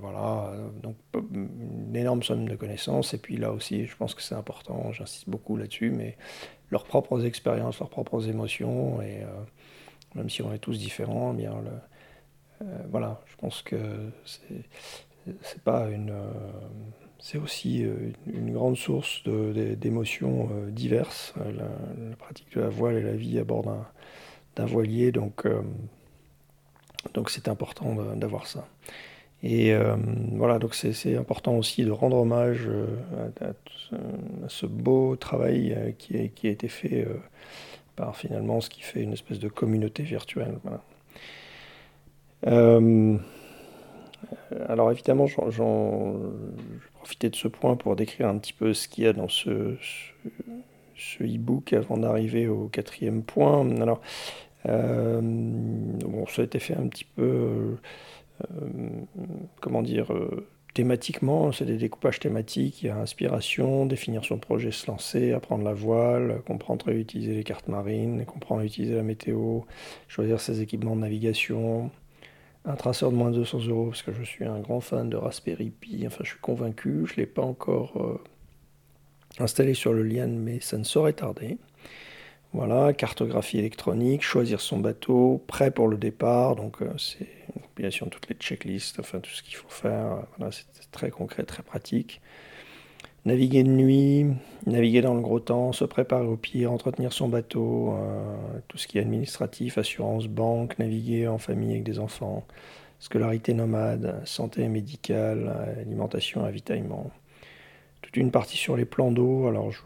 voilà, 0.00 0.52
donc 0.82 0.96
une 1.32 1.94
énorme 1.94 2.22
somme 2.22 2.48
de 2.48 2.54
connaissances. 2.56 3.14
Et 3.14 3.18
puis 3.18 3.36
là 3.36 3.52
aussi, 3.52 3.86
je 3.86 3.96
pense 3.96 4.14
que 4.14 4.22
c'est 4.22 4.34
important, 4.34 4.92
j'insiste 4.92 5.28
beaucoup 5.28 5.56
là-dessus, 5.56 5.90
mais 5.90 6.16
leurs 6.70 6.84
propres 6.84 7.24
expériences, 7.24 7.78
leurs 7.80 7.90
propres 7.90 8.28
émotions, 8.28 9.02
et 9.02 9.22
même 10.14 10.30
si 10.30 10.42
on 10.42 10.52
est 10.52 10.58
tous 10.58 10.78
différents, 10.78 11.34
eh 11.34 11.42
bien 11.42 11.54
voilà, 12.90 13.20
je 13.26 13.36
pense 13.36 13.62
que 13.62 13.76
c'est 14.24 15.62
pas 15.62 15.88
une 15.88 16.12
c'est 17.22 17.38
aussi 17.38 17.84
euh, 17.84 18.10
une 18.26 18.52
grande 18.52 18.76
source 18.76 19.22
d'émotions 19.24 20.48
euh, 20.52 20.70
diverses, 20.70 21.32
euh, 21.38 21.52
la, 21.52 22.16
pratique 22.16 22.52
de 22.56 22.60
la 22.60 22.68
voile 22.68 22.96
et 22.96 23.02
la 23.02 23.14
vie 23.14 23.38
à 23.38 23.44
bord 23.44 23.64
d'un 24.56 24.66
voilier. 24.66 25.12
Donc, 25.12 25.46
c'est 27.28 27.46
important 27.46 27.94
d'avoir 28.16 28.46
ça. 28.48 28.66
Et 29.44 29.74
voilà, 30.32 30.60
donc 30.60 30.74
c'est 30.74 31.16
important 31.16 31.56
aussi 31.56 31.84
de 31.84 31.90
rendre 31.90 32.16
hommage 32.16 32.68
à, 33.40 33.54
ce 34.48 34.66
beau 34.66 35.16
travail 35.16 35.96
qui 35.98 36.16
a 36.16 36.50
été 36.50 36.68
fait 36.68 37.08
par 37.96 38.16
finalement 38.16 38.60
ce 38.60 38.70
qui 38.70 38.82
fait 38.82 39.02
une 39.02 39.12
espèce 39.12 39.40
de 39.40 39.48
communauté 39.48 40.04
virtuelle. 40.04 40.58
Alors 42.44 43.20
évidemment, 44.90 45.26
j'en 45.26 46.14
profiter 46.94 47.30
de 47.30 47.36
ce 47.36 47.48
point 47.48 47.76
pour 47.76 47.96
décrire 47.96 48.28
un 48.28 48.38
petit 48.38 48.52
peu 48.52 48.74
ce 48.74 48.88
qu'il 48.88 49.04
y 49.04 49.06
a 49.06 49.12
dans 49.12 49.28
ce, 49.28 49.76
e-book 51.20 51.72
avant 51.72 51.96
d'arriver 51.96 52.48
au 52.48 52.68
quatrième 52.68 53.22
point. 53.22 53.68
Alors, 53.80 54.00
euh, 54.68 55.20
ça 56.28 56.42
a 56.42 56.44
été 56.44 56.58
fait 56.58 56.76
un 56.76 56.88
petit 56.88 57.04
peu, 57.04 57.76
euh, 58.42 58.68
comment 59.60 59.82
dire, 59.82 60.12
euh, 60.12 60.46
thématiquement, 60.74 61.52
c'est 61.52 61.64
des 61.64 61.76
découpages 61.76 62.20
thématiques, 62.20 62.82
il 62.82 62.86
y 62.86 62.88
a 62.88 62.96
inspiration, 62.96 63.86
définir 63.86 64.24
son 64.24 64.38
projet, 64.38 64.70
se 64.70 64.86
lancer, 64.86 65.32
apprendre 65.32 65.64
la 65.64 65.74
voile, 65.74 66.42
comprendre 66.46 66.88
et 66.90 67.00
utiliser 67.00 67.34
les 67.34 67.44
cartes 67.44 67.68
marines, 67.68 68.24
comprendre 68.24 68.62
et 68.62 68.66
utiliser 68.66 68.94
la 68.94 69.02
météo, 69.02 69.60
choisir 70.08 70.40
ses 70.40 70.62
équipements 70.62 70.96
de 70.96 71.00
navigation, 71.00 71.90
un 72.64 72.76
traceur 72.76 73.10
de 73.10 73.16
moins 73.16 73.30
de 73.30 73.36
200 73.36 73.66
euros 73.68 73.86
parce 73.86 74.02
que 74.02 74.12
je 74.12 74.22
suis 74.22 74.44
un 74.44 74.60
grand 74.60 74.80
fan 74.80 75.08
de 75.08 75.16
Raspberry 75.16 75.70
Pi. 75.70 76.04
Enfin, 76.06 76.22
je 76.22 76.30
suis 76.30 76.40
convaincu. 76.40 77.06
Je 77.06 77.12
ne 77.12 77.16
l'ai 77.18 77.26
pas 77.26 77.42
encore 77.42 77.92
euh, 77.96 78.20
installé 79.38 79.74
sur 79.74 79.92
le 79.92 80.02
lien, 80.02 80.26
mais 80.26 80.60
ça 80.60 80.78
ne 80.78 80.84
saurait 80.84 81.14
tarder. 81.14 81.58
Voilà, 82.52 82.92
cartographie 82.92 83.58
électronique, 83.58 84.22
choisir 84.22 84.60
son 84.60 84.78
bateau, 84.78 85.42
prêt 85.46 85.70
pour 85.70 85.88
le 85.88 85.96
départ. 85.96 86.54
Donc, 86.54 86.82
euh, 86.82 86.92
c'est 86.98 87.26
une 87.56 87.62
compilation 87.62 88.06
de 88.06 88.10
toutes 88.10 88.28
les 88.28 88.36
checklists, 88.36 89.00
enfin, 89.00 89.20
tout 89.20 89.30
ce 89.30 89.42
qu'il 89.42 89.56
faut 89.56 89.70
faire. 89.70 90.26
Voilà, 90.36 90.52
c'est 90.52 90.90
très 90.90 91.10
concret, 91.10 91.44
très 91.44 91.62
pratique. 91.62 92.20
Naviguer 93.24 93.62
de 93.62 93.68
nuit, 93.68 94.26
naviguer 94.66 95.00
dans 95.00 95.14
le 95.14 95.20
gros 95.20 95.38
temps, 95.38 95.72
se 95.72 95.84
préparer 95.84 96.26
au 96.26 96.36
pire, 96.36 96.72
entretenir 96.72 97.12
son 97.12 97.28
bateau, 97.28 97.94
euh, 97.94 98.58
tout 98.66 98.78
ce 98.78 98.88
qui 98.88 98.98
est 98.98 99.00
administratif, 99.00 99.78
assurance, 99.78 100.26
banque, 100.26 100.76
naviguer 100.80 101.28
en 101.28 101.38
famille 101.38 101.70
avec 101.70 101.84
des 101.84 102.00
enfants, 102.00 102.44
scolarité 102.98 103.54
nomade, 103.54 104.20
santé 104.24 104.66
médicale, 104.66 105.76
alimentation, 105.78 106.44
avitaillement. 106.44 107.12
Toute 108.00 108.16
une 108.16 108.32
partie 108.32 108.56
sur 108.56 108.76
les 108.76 108.86
plans 108.86 109.12
d'eau, 109.12 109.46
alors 109.46 109.70
je 109.70 109.82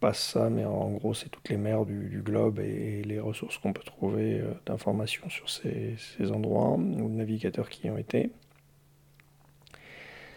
passe 0.00 0.32
ça, 0.32 0.50
mais 0.50 0.66
en 0.66 0.90
gros 0.90 1.14
c'est 1.14 1.30
toutes 1.30 1.48
les 1.48 1.56
mers 1.56 1.86
du, 1.86 2.20
globe 2.22 2.58
et, 2.60 3.02
les 3.02 3.18
ressources 3.18 3.56
qu'on 3.56 3.72
peut 3.72 3.82
trouver 3.82 4.40
euh, 4.40 4.52
d'informations 4.66 5.30
sur 5.30 5.48
ces, 5.48 5.94
ces 6.18 6.30
endroits, 6.30 6.72
ou 6.74 7.08
de 7.08 7.14
navigateurs 7.14 7.70
qui 7.70 7.86
y 7.86 7.90
ont 7.90 7.96
été. 7.96 8.30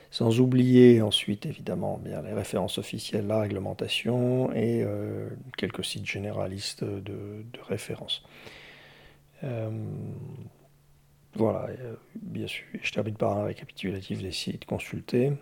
Sans 0.09 0.39
oublier 0.39 1.01
ensuite 1.01 1.45
évidemment 1.45 1.97
bien 1.97 2.21
les 2.21 2.33
références 2.33 2.77
officielles, 2.77 3.27
la 3.27 3.41
réglementation 3.41 4.53
et 4.53 4.81
euh, 4.83 5.29
quelques 5.57 5.83
sites 5.83 6.05
généralistes 6.05 6.83
de, 6.83 7.43
référence. 7.67 8.23
Euh, 9.43 9.69
voilà, 11.35 11.67
euh, 11.67 11.95
bien 12.15 12.47
sûr, 12.47 12.65
je 12.81 12.91
termine 12.91 13.15
par 13.15 13.37
un 13.37 13.43
récapitulatif 13.43 14.21
des 14.21 14.31
sites 14.31 14.65
consultés 14.65 15.33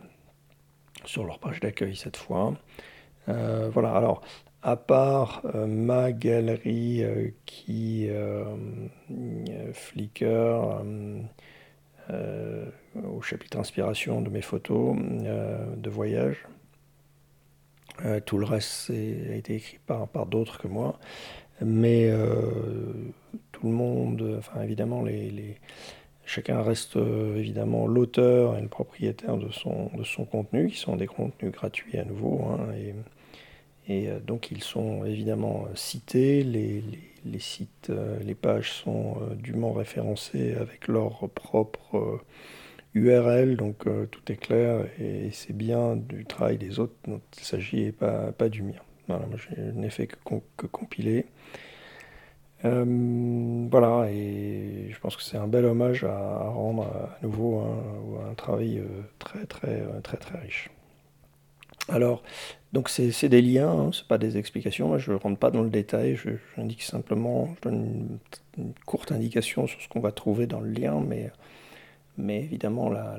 sur 1.06 1.24
leur 1.24 1.40
page 1.40 1.60
d'accueil 1.60 1.96
cette 1.96 2.18
fois. 2.18 2.56
voilà, 3.28 3.94
alors 3.96 4.22
à 4.64 4.76
part 4.78 5.44
ma 5.54 6.12
galerie 6.12 7.04
qui 7.46 8.10
Flickr, 9.74 10.82
au 13.04 13.22
chapitre 13.22 13.60
inspiration 13.60 14.22
de 14.22 14.30
mes 14.30 14.42
photos 14.42 14.96
euh, 15.00 15.76
de 15.76 15.90
voyage. 15.90 16.46
Euh, 18.04 18.20
tout 18.20 18.38
le 18.38 18.46
reste 18.46 18.90
a 18.90 19.36
été 19.36 19.56
écrit 19.56 19.80
par, 19.86 20.08
par 20.08 20.26
d'autres 20.26 20.60
que 20.60 20.68
moi. 20.68 21.00
Mais 21.62 22.12
tout 23.54 23.66
le 23.66 23.72
monde, 23.72 24.36
enfin 24.38 24.62
évidemment, 24.62 25.04
les, 25.04 25.56
chacun 26.26 26.62
reste 26.62 26.98
évidemment 26.98 27.88
l'auteur 27.88 28.58
et 28.58 28.62
le 28.62 28.68
propriétaire 28.68 29.38
de 29.38 29.50
son, 29.52 29.90
de 29.96 30.04
son 30.04 30.26
contenu, 30.26 30.68
qui 30.68 30.78
sont 30.78 30.98
des 30.98 31.08
contenus 31.08 31.54
gratuits 31.54 31.98
à 31.98 32.04
nouveau. 32.04 32.44
Hein, 32.44 32.74
et, 33.88 33.94
et 33.94 34.10
donc 34.28 34.52
ils 34.52 34.62
sont 34.62 35.06
évidemment 35.06 35.66
cités, 35.76 36.44
les, 36.44 36.84
les 37.26 37.40
sites, 37.40 37.90
euh, 37.90 38.20
les 38.24 38.36
pages 38.36 38.72
sont 38.72 39.18
euh, 39.22 39.36
dûment 39.36 39.74
référencées 39.74 40.56
avec 40.56 40.88
leur 40.88 41.28
propre 41.30 42.22
URL, 42.96 43.52
euh, 43.52 43.56
donc 43.56 43.86
tout 44.10 44.32
est 44.32 44.38
clair 44.38 44.86
et 45.00 45.30
c'est 45.32 45.56
bien 45.56 45.96
du 45.96 46.26
travail 46.26 46.58
des 46.58 46.80
autres 46.80 46.96
dont 47.08 47.22
il 47.38 47.44
s'agit 47.44 47.84
et 47.84 47.92
pas, 47.92 48.32
pas 48.32 48.50
du 48.50 48.64
mien. 48.64 48.82
Voilà, 49.08 49.26
je 49.36 49.62
n'ai 49.62 49.90
fait 49.92 50.08
que, 50.08 50.66
compiler. 50.68 51.28
voilà, 52.64 54.10
et 54.10 54.88
je 54.90 55.00
pense 55.00 55.16
que 55.16 55.22
c'est 55.22 55.38
un 55.38 55.48
bel 55.48 55.66
hommage 55.66 56.04
à, 56.04 56.50
rendre 56.50 56.84
à 56.84 57.20
nouveau 57.22 57.60
un, 57.60 58.32
un 58.32 58.34
travail 58.34 58.82
très 59.20 59.46
très 59.46 59.84
très 60.02 60.18
très 60.18 60.40
riche. 60.40 60.72
Alors, 61.88 62.24
donc 62.74 62.90
c'est 62.90 63.30
des 63.30 63.42
liens, 63.42 63.70
hein, 63.70 63.92
c'est 63.94 64.08
pas 64.08 64.18
des 64.18 64.38
explications. 64.38 64.98
je 64.98 65.12
ne 65.12 65.18
rentre 65.18 65.40
pas 65.40 65.52
dans 65.52 65.62
le 65.62 65.70
détail. 65.70 66.16
Je, 66.16 66.32
j'indique 66.56 66.82
simplement, 66.82 67.54
je 67.56 67.70
donne 67.70 68.20
une, 68.58 68.74
courte 68.86 69.12
indication 69.12 69.68
sur 69.68 69.82
ce 69.82 69.88
qu'on 69.88 70.00
va 70.00 70.12
trouver 70.12 70.48
dans 70.48 70.60
le 70.60 70.72
lien, 70.72 71.00
mais, 71.00 71.32
mais 72.18 72.42
évidemment 72.42 72.90
la, 72.90 73.18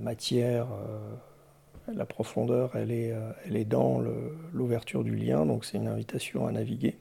matière, 0.00 0.66
euh, 0.72 1.92
la 1.94 2.06
profondeur, 2.06 2.76
elle 2.76 2.90
est, 2.90 3.12
euh, 3.12 3.32
elle 3.46 3.56
est 3.56 3.64
dans 3.64 4.02
l'ouverture 4.52 5.04
du 5.04 5.14
lien. 5.14 5.46
Donc 5.46 5.64
c'est 5.64 5.78
une 5.78 5.88
invitation 5.88 6.46
à 6.46 6.52
naviguer. 6.52 6.96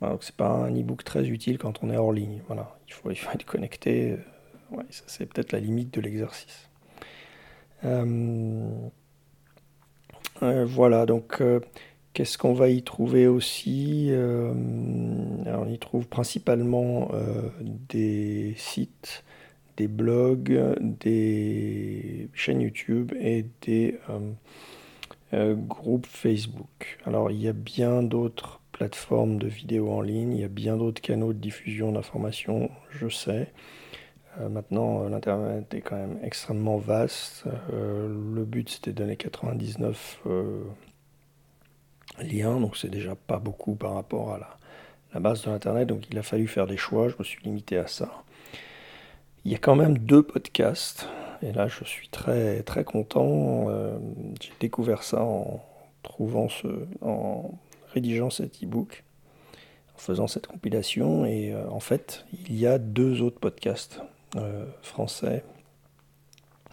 Voilà, 0.00 0.14
donc 0.14 0.24
c'est 0.24 0.36
pas 0.36 0.50
un 0.50 0.74
e-book 0.74 1.04
très 1.04 1.28
utile 1.28 1.58
quand 1.58 1.82
on 1.82 1.90
est 1.90 1.96
hors 1.96 2.12
ligne. 2.12 2.42
Voilà, 2.46 2.76
il 2.88 2.94
faut, 2.94 3.10
être 3.10 3.44
connecté. 3.44 4.16
Ouais, 4.70 4.84
ça 4.90 5.04
c'est 5.06 5.26
peut-être 5.26 5.52
la 5.52 5.60
limite 5.60 5.92
de 5.94 6.00
l'exercice. 6.00 6.68
Euh, 10.42 10.64
voilà, 10.66 11.06
donc 11.06 11.40
euh, 11.40 11.60
qu'est-ce 12.12 12.38
qu'on 12.38 12.54
va 12.54 12.68
y 12.68 12.82
trouver 12.82 13.26
aussi 13.26 14.08
euh, 14.10 14.52
On 14.52 15.68
y 15.68 15.78
trouve 15.78 16.08
principalement 16.08 17.10
des 17.88 18.54
sites, 18.56 19.24
des 19.76 19.88
blogs, 19.88 20.76
des 20.80 22.28
chaînes 22.34 22.60
YouTube 22.60 23.12
et 23.18 23.46
des 23.62 23.98
groupes 25.32 26.06
Facebook. 26.06 26.98
Alors 27.04 27.30
il 27.30 27.42
y 27.42 27.48
a 27.48 27.52
bien 27.52 28.02
d'autres 28.02 28.60
plateformes 28.72 29.38
de 29.38 29.46
vidéos 29.46 29.90
en 29.90 30.00
ligne, 30.00 30.32
il 30.32 30.40
y 30.40 30.44
a 30.44 30.48
bien 30.48 30.76
d'autres 30.76 31.00
canaux 31.00 31.32
de 31.32 31.38
diffusion 31.38 31.92
d'informations, 31.92 32.70
je 32.90 33.08
sais. 33.08 33.52
Euh, 34.40 34.48
maintenant, 34.48 35.04
euh, 35.04 35.08
l'Internet 35.08 35.72
est 35.74 35.80
quand 35.80 35.96
même 35.96 36.18
extrêmement 36.22 36.78
vaste. 36.78 37.44
Euh, 37.72 38.08
le 38.34 38.44
but, 38.44 38.68
c'était 38.68 38.92
de 38.92 38.96
donner 38.96 39.16
99 39.16 40.22
liens, 42.20 42.60
donc 42.60 42.76
c'est 42.76 42.90
déjà 42.90 43.14
pas 43.14 43.38
beaucoup 43.38 43.74
par 43.74 43.94
rapport 43.94 44.34
à 44.34 44.38
la, 44.38 45.20
base 45.20 45.44
de 45.44 45.50
l'Internet. 45.50 45.88
Donc 45.88 46.08
il 46.10 46.18
a 46.18 46.22
fallu 46.22 46.48
faire 46.48 46.66
des 46.66 46.76
choix, 46.76 47.08
je 47.08 47.14
me 47.18 47.24
suis 47.24 47.42
limité 47.44 47.78
à 47.78 47.86
ça. 47.86 48.23
Il 49.44 49.52
y 49.52 49.54
a 49.54 49.58
quand 49.58 49.76
même 49.76 49.98
deux 49.98 50.22
podcasts, 50.22 51.08
et 51.42 51.52
là 51.52 51.68
je 51.68 51.84
suis 51.84 52.08
très 52.08 52.62
très 52.62 52.84
content. 52.84 53.68
J'ai 54.40 54.52
découvert 54.60 55.02
ça 55.02 55.22
en 55.22 55.60
trouvant 56.02 56.48
ce, 56.48 56.68
en 57.02 57.50
rédigeant 57.92 58.30
cet 58.30 58.62
e-book, 58.62 59.04
en 59.94 59.98
faisant 59.98 60.26
cette 60.26 60.46
compilation, 60.46 61.26
et 61.26 61.54
en 61.70 61.80
fait 61.80 62.24
il 62.32 62.58
y 62.58 62.66
a 62.66 62.78
deux 62.78 63.20
autres 63.20 63.38
podcasts 63.38 64.00
euh, 64.36 64.64
français 64.82 65.44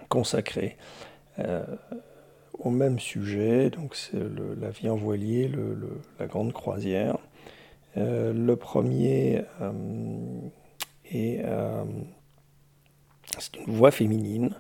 consacré 0.10 0.78
euh, 1.38 1.64
au 2.58 2.72
même 2.72 2.98
sujet, 2.98 3.70
donc 3.70 3.96
c'est 3.96 4.18
la 4.60 4.72
vie 4.72 4.90
en 4.90 4.96
voilier, 4.96 5.52
la 6.20 6.26
grande 6.26 6.54
croisière. 6.54 7.20
Euh, 7.98 8.34
le 8.34 8.56
premier 8.56 9.44
est 11.06 11.46
c'est 13.40 13.58
une 13.58 13.74
voix 13.74 13.92
féminine 13.92 14.56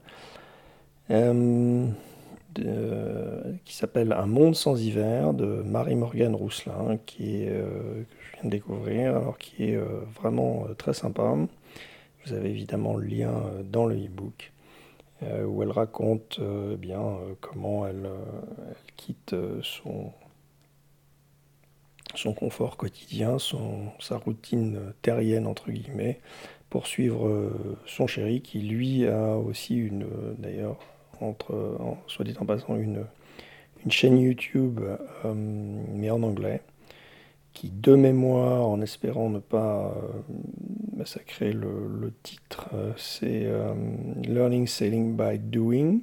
qui 3.66 3.76
s'appelle 3.76 4.14
Un 4.14 4.26
monde 4.26 4.56
sans 4.56 4.82
hiver 4.82 5.34
de 5.34 5.46
Marie-Morgane 5.46 6.36
Rousselin, 6.36 6.98
qui 7.06 7.44
est, 7.44 7.48
que 7.48 8.06
je 8.20 8.34
viens 8.34 8.44
de 8.46 8.50
découvrir, 8.50 9.16
alors 9.18 9.38
qui 9.38 9.66
est 9.66 9.80
vraiment 10.22 10.68
très 10.78 10.94
sympa. 10.94 11.36
Vous 12.26 12.34
avez 12.34 12.50
évidemment 12.50 12.96
le 12.96 13.06
lien 13.06 13.32
euh, 13.32 13.64
dans 13.64 13.86
le 13.86 13.96
e-book 13.96 14.52
euh, 15.24 15.46
où 15.46 15.64
elle 15.64 15.72
raconte 15.72 16.38
euh, 16.40 16.76
bien 16.78 17.18
comment 17.40 17.88
elle, 17.88 18.10
quitte 18.96 19.36
son, 19.64 20.12
son 22.16 22.34
confort 22.34 22.78
quotidien, 22.78 23.40
son, 23.40 23.90
sa 24.00 24.18
routine 24.18 24.94
terrienne 25.02 25.48
entre 25.48 25.72
guillemets, 25.72 26.20
pour 26.72 26.88
suivre 26.88 27.52
son 27.86 28.08
chéri 28.08 28.42
qui 28.42 28.62
lui 28.62 29.06
a 29.06 29.38
aussi 29.38 29.76
une, 29.78 30.08
d'ailleurs, 30.40 30.80
entre, 31.20 31.78
soit 32.08 32.26
dit 32.26 32.34
en 32.40 32.46
passant, 32.48 32.76
une, 32.78 33.06
une 33.86 33.92
chaîne 33.92 34.18
YouTube, 34.18 34.80
mais 35.24 36.10
en 36.10 36.24
anglais, 36.24 36.62
qui 37.54 37.70
de 37.70 37.96
mémoire, 37.96 38.68
en 38.68 38.82
espérant 38.82 39.30
ne 39.30 39.40
pas 39.40 39.94
euh, 39.96 40.36
massacrer 40.96 41.52
le, 41.52 42.14
titre, 42.24 42.70
euh, 42.74 42.92
c'est 42.98 43.46
euh, 43.46 43.74
Learning 44.24 44.68
Sailing 44.68 45.16
by 45.18 45.38
Doing. 45.40 46.00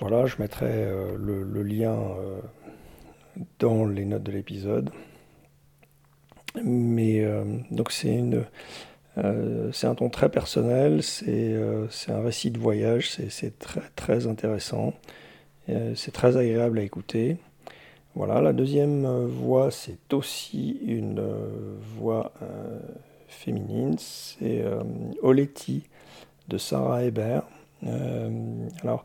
Voilà, 0.00 0.26
je 0.26 0.36
mettrai 0.40 0.90
le, 1.16 1.62
lien 1.62 1.96
dans 3.60 3.86
les 3.86 4.04
notes 4.04 4.24
de 4.24 4.32
l'épisode. 4.32 4.90
Mais 6.64 7.26
donc 7.70 7.92
c'est 7.92 8.14
une, 8.14 8.44
c'est 9.72 9.86
un 9.86 9.94
ton 9.94 10.10
très 10.10 10.28
personnel, 10.28 11.02
c'est 11.02 11.56
un 12.08 12.22
récit 12.22 12.50
de 12.50 12.58
voyage, 12.58 13.10
c'est 13.10 13.58
très 13.58 13.80
très 13.96 14.26
intéressant, 14.26 14.92
c'est 15.66 16.12
très 16.12 16.36
agréable 16.36 16.78
à 16.78 16.82
écouter. 16.82 17.38
Voilà, 18.14 18.42
la 18.42 18.52
deuxième 18.52 19.06
euh, 19.06 19.26
voix, 19.26 19.70
c'est 19.70 20.12
aussi 20.12 20.78
une 20.84 21.18
euh, 21.18 21.78
voix 21.96 22.32
euh, 22.42 22.78
féminine, 23.26 23.96
c'est 23.98 24.62
Oletti 25.22 25.84
de 26.48 26.58
Sarah 26.58 27.04
Hébert. 27.04 27.44
alors, 28.82 29.04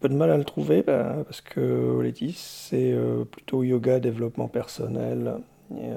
peu 0.00 0.08
de 0.08 0.14
mal 0.14 0.30
à 0.30 0.38
le 0.38 0.44
trouver 0.44 0.82
bah, 0.82 1.16
parce 1.24 1.42
que 1.42 1.60
Oletti, 1.60 2.32
c'est 2.32 2.94
plutôt 3.30 3.62
yoga, 3.62 4.00
développement 4.00 4.48
personnel 4.48 5.34
et, 5.74 5.90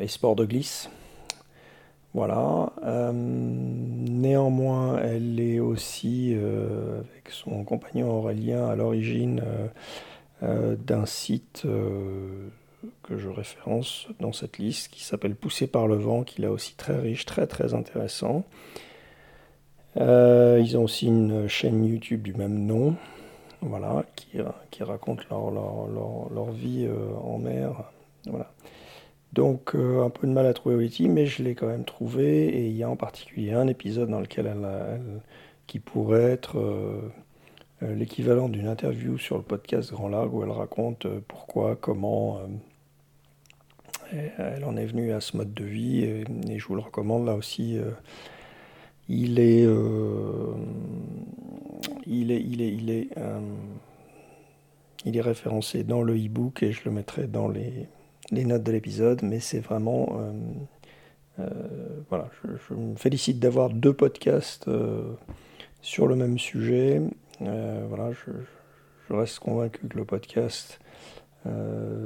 et 0.00 0.08
sport 0.08 0.36
de 0.36 0.44
glisse. 0.44 0.90
Voilà. 2.14 2.72
Euh, 2.84 3.10
néanmoins, 3.14 4.98
elle 4.98 5.40
est 5.40 5.60
aussi, 5.60 6.34
euh, 6.34 7.00
avec 7.00 7.30
son 7.30 7.64
compagnon 7.64 8.10
Aurélien, 8.10 8.68
à 8.68 8.76
l'origine 8.76 9.42
euh, 10.42 10.76
d'un 10.76 11.06
site 11.06 11.66
que 13.02 13.16
je 13.16 13.28
référence 13.28 14.08
dans 14.20 14.32
cette 14.32 14.58
liste 14.58 14.92
qui 14.92 15.04
s'appelle 15.04 15.36
Poussé 15.36 15.66
par 15.66 15.86
le 15.86 15.96
vent, 15.96 16.22
qui 16.22 16.42
est 16.42 16.46
aussi 16.46 16.74
très 16.74 16.98
riche, 16.98 17.24
très 17.24 17.46
très 17.46 17.74
intéressant. 17.74 18.44
ils 19.96 20.76
ont 20.76 20.82
aussi 20.82 21.06
une 21.06 21.48
chaîne 21.48 21.84
YouTube 21.84 22.22
du 22.22 22.34
même 22.34 22.66
nom, 22.66 22.96
voilà, 23.62 24.04
qui, 24.16 24.38
qui 24.70 24.82
raconte 24.82 25.28
leur, 25.30 25.50
leur, 25.50 26.30
leur 26.32 26.50
vie 26.50 26.88
en 27.22 27.38
mer. 27.38 27.84
Voilà. 28.26 28.50
Donc 29.32 29.74
un 29.74 30.10
peu 30.10 30.26
de 30.26 30.32
mal 30.32 30.46
à 30.46 30.52
trouver 30.52 30.74
Oliti, 30.74 31.08
mais 31.08 31.26
je 31.26 31.42
l'ai 31.42 31.54
quand 31.54 31.66
même 31.68 31.84
trouvé, 31.84 32.48
et 32.48 32.66
il 32.66 32.76
y 32.76 32.82
a 32.82 32.90
en 32.90 32.96
particulier 32.96 33.52
un 33.52 33.66
épisode 33.66 34.10
dans 34.10 34.20
lequel 34.20 34.46
elle, 34.46 35.20
qui 35.66 35.78
pourrait 35.78 36.30
être 36.32 36.58
euh, 36.58 37.00
euh, 37.82 37.94
l'équivalent 37.94 38.50
d'une 38.50 38.68
interview 38.68 39.16
sur 39.16 39.38
le 39.38 39.42
podcast 39.42 39.90
Grand 39.90 40.08
Largue, 40.08 40.34
où 40.34 40.42
elle 40.42 40.50
raconte 40.50 41.06
euh, 41.06 41.20
pourquoi, 41.26 41.76
comment 41.76 42.40
elle 44.12 44.64
en 44.66 44.76
est 44.76 44.84
venue 44.84 45.12
à 45.12 45.22
ce 45.22 45.38
mode 45.38 45.54
de 45.54 45.64
vie, 45.64 46.04
et, 46.04 46.24
je 46.58 46.66
vous 46.66 46.74
le 46.74 46.82
recommande 46.82 47.24
là 47.24 47.34
aussi. 47.34 47.78
il 49.08 49.40
est, 49.40 49.66
il 52.06 52.30
est, 52.30 52.40
il 52.40 52.62
est, 52.62 52.72
il 52.72 52.90
est, 52.90 53.08
il 55.04 55.16
est 55.16 55.20
référencé 55.20 55.84
dans 55.84 56.02
le 56.02 56.14
e-book 56.14 56.62
et 56.62 56.72
je 56.72 56.84
le 56.84 56.90
mettrai 56.90 57.26
dans 57.26 57.48
les 57.48 57.88
notes 58.44 58.62
de 58.62 58.72
l'épisode, 58.72 59.22
mais 59.22 59.40
c'est 59.40 59.60
vraiment... 59.60 60.18
Euh, 60.18 60.32
euh, 61.40 62.00
voilà, 62.10 62.28
je, 62.44 62.74
me 62.74 62.94
félicite 62.96 63.38
d'avoir 63.38 63.70
deux 63.70 63.94
podcasts 63.94 64.68
euh, 64.68 65.14
sur 65.80 66.06
le 66.06 66.14
même 66.14 66.38
sujet. 66.38 67.00
voilà, 67.40 68.12
je, 68.12 69.14
reste 69.14 69.40
convaincu 69.40 69.88
que 69.88 69.96
le 69.98 70.06
podcast, 70.06 70.80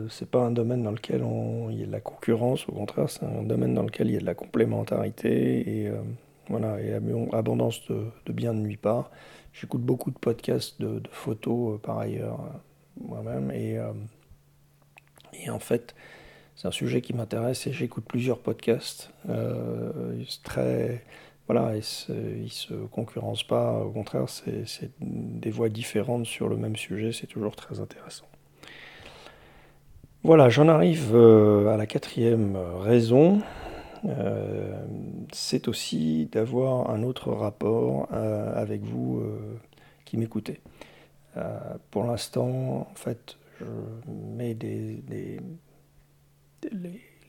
c'est 0.08 0.28
pas 0.28 0.40
un 0.40 0.50
domaine 0.50 0.82
dans 0.82 0.90
lequel 0.90 1.22
on, 1.22 1.70
il 1.70 1.80
y 1.80 1.82
a 1.84 1.86
de 1.86 1.92
la 1.92 2.00
concurrence, 2.00 2.68
au 2.68 2.72
contraire, 2.72 3.08
c'est 3.08 3.24
un 3.24 3.44
domaine 3.44 3.74
dans 3.74 3.84
lequel 3.84 4.08
il 4.08 4.14
y 4.14 4.16
a 4.16 4.20
de 4.20 4.26
la 4.26 4.34
complémentarité 4.34 5.84
et 5.84 5.90
voilà, 6.48 6.80
et 6.80 6.94
abondance 7.32 7.86
de, 7.88 8.06
de 8.26 8.32
bien 8.32 8.52
ne 8.52 8.60
nuit 8.60 8.76
pas. 8.76 9.10
J'écoute 9.52 9.82
beaucoup 9.82 10.10
de 10.10 10.18
podcasts 10.18 10.80
de, 10.80 11.02
photos 11.10 11.80
par 11.82 11.98
ailleurs 11.98 12.40
moi-même 13.00 13.50
et, 13.50 13.78
et 15.32 15.50
en 15.50 15.58
fait, 15.58 15.94
c'est 16.56 16.68
un 16.68 16.72
sujet 16.72 17.02
qui 17.02 17.12
m'intéresse 17.12 17.66
et 17.66 17.72
j'écoute 17.72 18.04
plusieurs 18.08 18.38
podcasts. 18.38 19.10
Euh, 19.28 20.22
très, 20.42 21.04
voilà, 21.46 21.74
ils 21.74 22.44
ne 22.44 22.48
se, 22.48 22.72
concurrencent 22.90 23.46
pas. 23.46 23.80
Au 23.80 23.90
contraire, 23.90 24.24
c'est 24.28 24.90
des 25.00 25.50
voix 25.50 25.68
différentes 25.68 26.24
sur 26.24 26.48
le 26.48 26.56
même 26.56 26.76
sujet. 26.76 27.12
C'est 27.12 27.26
toujours 27.26 27.56
très 27.56 27.80
intéressant. 27.80 28.24
Voilà, 30.22 30.48
j'en 30.48 30.68
arrive 30.68 31.14
euh, 31.14 31.68
à 31.68 31.76
la 31.76 31.86
quatrième 31.86 32.56
raison. 32.56 33.42
C'est 35.32 35.68
aussi 35.68 36.28
d'avoir 36.32 36.90
un 36.90 37.02
autre 37.02 37.32
rapport 37.32 38.12
avec 38.12 38.82
vous 38.82 39.22
qui 40.04 40.16
m'écoutez. 40.16 40.60
pour 41.90 42.04
l'instant, 42.04 42.88
en 42.90 42.94
fait, 42.94 43.36
je 43.60 43.64
mets 44.10 44.54
des, 44.54 45.02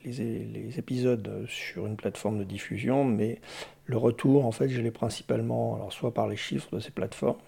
les, 0.04 0.78
épisodes 0.78 1.46
sur 1.48 1.86
une 1.86 1.96
plateforme 1.96 2.38
de 2.38 2.44
diffusion, 2.44 3.04
mais 3.04 3.40
le 3.86 3.96
retour, 3.96 4.46
en 4.46 4.52
fait, 4.52 4.68
je 4.68 4.80
l'ai 4.80 4.90
principalement, 4.90 5.74
alors 5.74 5.92
soit 5.92 6.14
par 6.14 6.28
les 6.28 6.36
chiffres 6.36 6.74
de 6.74 6.80
ces 6.80 6.90
plateformes, 6.90 7.38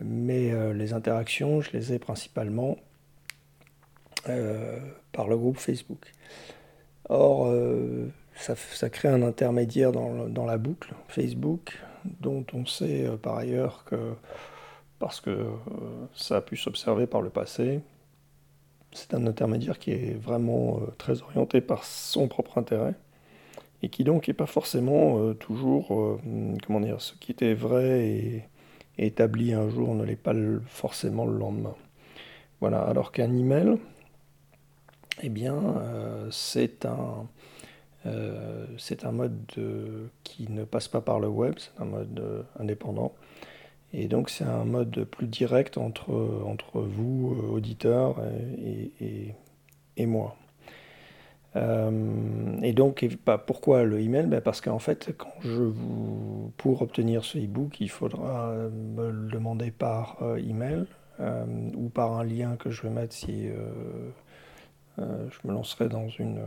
mais 0.00 0.52
euh, 0.52 0.72
les 0.72 0.92
interactions, 0.92 1.60
je 1.60 1.72
les 1.72 1.92
ai 1.92 1.98
principalement 1.98 2.76
euh, 4.28 4.78
par 5.12 5.28
le 5.28 5.36
groupe 5.36 5.58
Facebook. 5.58 6.12
Or, 7.08 7.46
euh, 7.46 8.08
ça, 8.38 8.90
crée 8.90 9.08
un 9.08 9.22
intermédiaire 9.22 9.92
dans, 9.92 10.46
la 10.46 10.58
boucle 10.58 10.94
Facebook, 11.08 11.78
dont 12.20 12.44
on 12.52 12.66
sait 12.66 13.08
par 13.22 13.36
ailleurs 13.36 13.84
que, 13.84 14.14
parce 14.98 15.20
que 15.20 15.46
ça 16.14 16.36
a 16.36 16.40
pu 16.40 16.56
s'observer 16.56 17.06
par 17.06 17.20
le 17.20 17.30
passé, 17.30 17.80
c'est 18.92 19.14
un 19.14 19.26
intermédiaire 19.26 19.78
qui 19.78 19.92
est 19.92 20.18
vraiment 20.20 20.80
euh, 20.80 20.86
très 20.96 21.22
orienté 21.22 21.60
par 21.60 21.84
son 21.84 22.28
propre 22.28 22.58
intérêt 22.58 22.94
et 23.82 23.88
qui 23.88 24.04
donc 24.04 24.28
n'est 24.28 24.34
pas 24.34 24.46
forcément 24.46 25.18
euh, 25.18 25.34
toujours, 25.34 25.94
euh, 25.94 26.20
comment 26.66 26.80
dire, 26.80 27.00
ce 27.00 27.14
qui 27.14 27.32
était 27.32 27.54
vrai 27.54 28.06
et, 28.06 28.42
établi 29.00 29.52
un 29.52 29.68
jour 29.68 29.94
ne 29.94 30.02
l'est 30.02 30.16
pas 30.16 30.34
forcément 30.66 31.24
le 31.24 31.38
lendemain. 31.38 31.76
Voilà, 32.60 32.80
alors 32.80 33.12
qu'un 33.12 33.32
email, 33.32 33.76
eh 35.22 35.28
bien, 35.28 35.60
c'est 36.32 36.84
un, 36.84 37.28
c'est 38.78 39.04
un 39.04 39.12
mode 39.12 39.36
qui 40.24 40.50
ne 40.50 40.64
passe 40.64 40.88
pas 40.88 41.00
par 41.00 41.20
le 41.20 41.28
web, 41.28 41.54
c'est 41.58 41.80
un 41.82 41.86
mode 41.86 42.46
indépendant. 42.58 43.12
Et 43.92 44.06
donc 44.06 44.30
c'est 44.30 44.44
un 44.44 44.64
mode 44.64 45.04
plus 45.04 45.26
direct 45.26 45.78
entre, 45.78 46.12
vous, 46.74 47.34
euh, 47.34 47.54
auditeurs, 47.54 48.16
et, 48.60 50.06
moi. 50.06 50.36
Euh, 51.56 52.60
et 52.62 52.72
donc, 52.72 53.08
pourquoi 53.46 53.82
le 53.82 54.00
email? 54.00 54.26
Ben 54.26 54.40
Parce 54.40 54.60
qu'en 54.60 54.78
fait, 54.78 55.16
quand 55.16 55.32
je 55.40 55.72
pour 56.56 56.82
obtenir 56.82 57.24
ce 57.24 57.38
e-book, 57.38 57.80
il 57.80 57.90
faudra 57.90 58.52
me 58.70 59.10
le 59.10 59.30
demander 59.30 59.70
par 59.70 60.22
euh, 60.22 60.36
email 60.36 60.84
ou 61.76 61.88
par 61.88 62.12
un 62.12 62.22
lien 62.22 62.54
que 62.54 62.70
je 62.70 62.82
vais 62.82 62.90
mettre 62.90 63.12
si 63.12 63.48
je 64.98 65.02
me 65.44 65.52
lancerai 65.52 65.88
dans 65.88 66.08
une, 66.08 66.38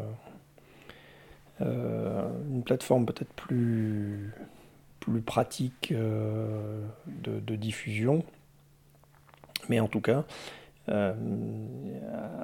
une 1.62 2.64
plateforme 2.64 3.06
peut-être 3.06 3.34
plus 3.34 4.34
plus 5.02 5.22
pratique 5.22 5.92
euh, 5.92 6.80
de, 7.08 7.56
diffusion. 7.58 8.24
Mais 9.68 9.82
en 9.82 9.88
tout 9.88 10.00
cas, 10.00 10.24
euh, 10.90 11.14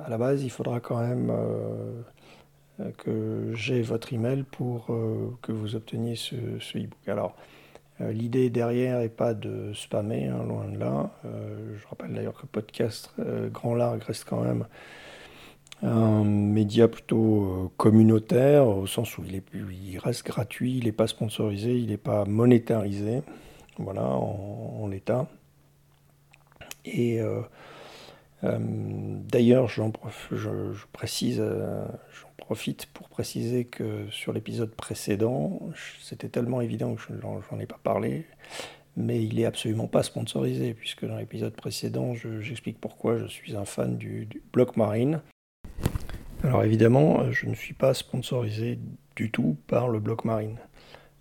à 0.03 0.09
la 0.09 0.17
base, 0.17 0.43
il 0.43 0.49
faudra 0.49 0.81
quand 0.81 0.99
même 0.99 1.29
euh, 1.31 2.01
que 2.97 3.53
j'ai 3.53 3.81
votre 3.81 4.11
email 4.11 4.43
pour 4.43 4.87
que 5.41 5.51
vous 5.51 5.75
obteniez 5.75 6.15
ce, 6.15 6.35
ce 6.59 6.77
e-book. 6.77 7.07
Alors, 7.07 7.35
l'idée 7.99 8.49
derrière 8.49 8.99
n'est 8.99 9.09
pas 9.09 9.33
de 9.33 9.71
spammer, 9.73 10.27
hein, 10.27 10.43
loin 10.43 10.67
de 10.67 10.77
là. 10.77 11.09
je 11.23 11.87
rappelle 11.87 12.13
d'ailleurs 12.13 12.39
que 12.39 12.45
podcast 12.45 13.11
Grand 13.51 13.73
Largue 13.73 14.03
reste 14.03 14.25
quand 14.25 14.41
même 14.41 14.67
un 15.83 16.23
média 16.23 16.87
plutôt 16.87 17.43
euh, 17.43 17.69
communautaire, 17.77 18.67
au 18.67 18.87
sens 18.87 19.17
où 19.17 19.23
il, 19.25 19.35
est, 19.35 19.43
il 19.53 19.99
reste 19.99 20.25
gratuit, 20.25 20.77
il 20.77 20.85
n'est 20.85 20.91
pas 20.91 21.07
sponsorisé, 21.07 21.77
il 21.77 21.89
n'est 21.89 21.97
pas 21.97 22.25
monétarisé, 22.25 23.21
voilà, 23.77 24.03
en, 24.03 24.87
l'état. 24.87 25.27
Et 26.85 27.21
euh, 27.21 27.41
euh, 28.43 28.57
d'ailleurs, 28.59 29.67
je, 29.67 29.83
précise, 30.93 31.37
j'en 31.39 32.29
profite 32.37 32.87
pour 32.87 33.09
préciser 33.09 33.65
que 33.65 34.07
sur 34.09 34.33
l'épisode 34.33 34.71
précédent, 34.71 35.59
c'était 36.01 36.29
tellement 36.29 36.61
évident 36.61 36.95
que 36.95 37.01
je 37.01 37.13
n'en 37.13 37.59
ai 37.59 37.65
pas 37.67 37.79
parlé, 37.83 38.25
mais 38.95 39.23
il 39.23 39.35
n'est 39.35 39.45
absolument 39.45 39.87
pas 39.87 40.01
sponsorisé, 40.01 40.73
puisque 40.73 41.05
dans 41.05 41.17
l'épisode 41.17 41.53
précédent, 41.53 42.15
j'explique 42.15 42.79
pourquoi 42.81 43.19
je 43.19 43.27
suis 43.27 43.55
un 43.55 43.65
fan 43.65 43.97
du, 43.97 44.25
du 44.25 44.41
bloc 44.53 44.75
marine. 44.75 45.21
Alors 46.47 46.63
évidemment, 46.63 47.29
je 47.29 47.45
ne 47.45 47.55
suis 47.55 47.73
pas 47.73 47.93
sponsorisé 47.93 48.79
du 49.17 49.31
tout 49.31 49.57
par 49.67 49.89
le 49.89 49.99
bloc 49.99 50.23
marine. 50.23 50.55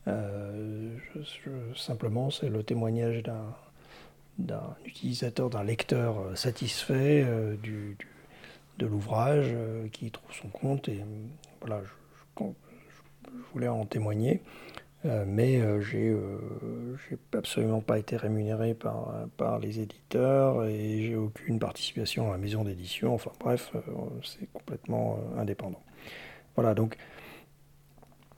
Euh, 0.07 0.97
simplement, 1.75 2.31
c'est 2.31 2.49
le 2.49 2.63
témoignage 2.63 3.25
d'un 4.39 4.77
utilisateur, 4.85 5.51
d'un 5.51 5.65
lecteur 5.65 6.39
satisfait 6.39 7.25
euh, 7.27 7.57
de 8.79 8.87
l'ouvrage 8.87 9.49
euh, 9.51 9.89
qui 9.89 10.13
trouve 10.13 10.33
son 10.33 10.47
compte. 10.47 10.89
Et 10.89 11.03
voilà, 11.61 11.83
je 12.39 12.45
voulais 13.53 13.67
en 13.67 13.85
témoigner. 13.85 14.43
Euh, 15.07 15.25
mais 15.27 15.61
euh, 15.61 15.81
j'ai 15.81 16.09
euh, 16.09 16.39
absolument 17.33 17.81
pas 17.81 17.99
été 17.99 18.17
rémunéré 18.17 18.75
par, 18.75 19.13
par 19.37 19.59
les 19.59 19.81
éditeurs 19.81 20.65
et 20.65 21.03
j'ai 21.03 21.17
aucune 21.17 21.59
participation 21.59 22.29
à 22.29 22.33
la 22.33 22.39
maison 22.39 22.65
d'édition. 22.65 23.15
Enfin 23.15 23.31
bref, 23.39 23.73
c'est 24.25 24.51
complètement 24.53 25.19
indépendant. 25.37 25.83
Voilà, 26.57 26.75
donc 26.75 26.97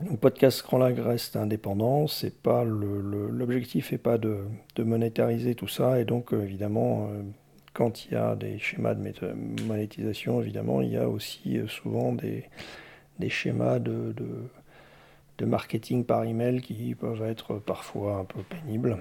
le 0.00 0.16
podcast 0.16 0.62
Grand 0.62 0.78
Lag 0.78 0.98
reste 0.98 1.36
indépendant. 1.36 2.06
C'est 2.06 2.36
pas 2.42 2.64
l'objectif 2.64 3.92
n'est 3.92 3.98
pas 3.98 4.18
de, 4.18 4.44
monétariser 4.78 5.54
tout 5.54 5.68
ça 5.68 6.00
et 6.00 6.04
donc 6.04 6.32
évidemment 6.32 7.10
quand 7.72 8.06
il 8.06 8.12
y 8.12 8.16
a 8.16 8.34
des 8.34 8.58
schémas 8.58 8.94
de 8.94 9.32
monétisation, 9.64 10.40
évidemment, 10.40 10.80
il 10.80 10.90
y 10.90 10.96
a 10.96 11.08
aussi 11.08 11.60
souvent 11.68 12.12
des, 12.12 12.44
des 13.20 13.28
schémas 13.28 13.78
de 13.78 14.12
de 15.38 15.46
marketing 15.46 16.04
par 16.04 16.24
email 16.24 16.60
qui 16.60 16.94
peuvent 16.94 17.22
être 17.22 17.54
parfois 17.54 18.16
un 18.16 18.24
peu 18.24 18.40
pénibles. 18.42 18.98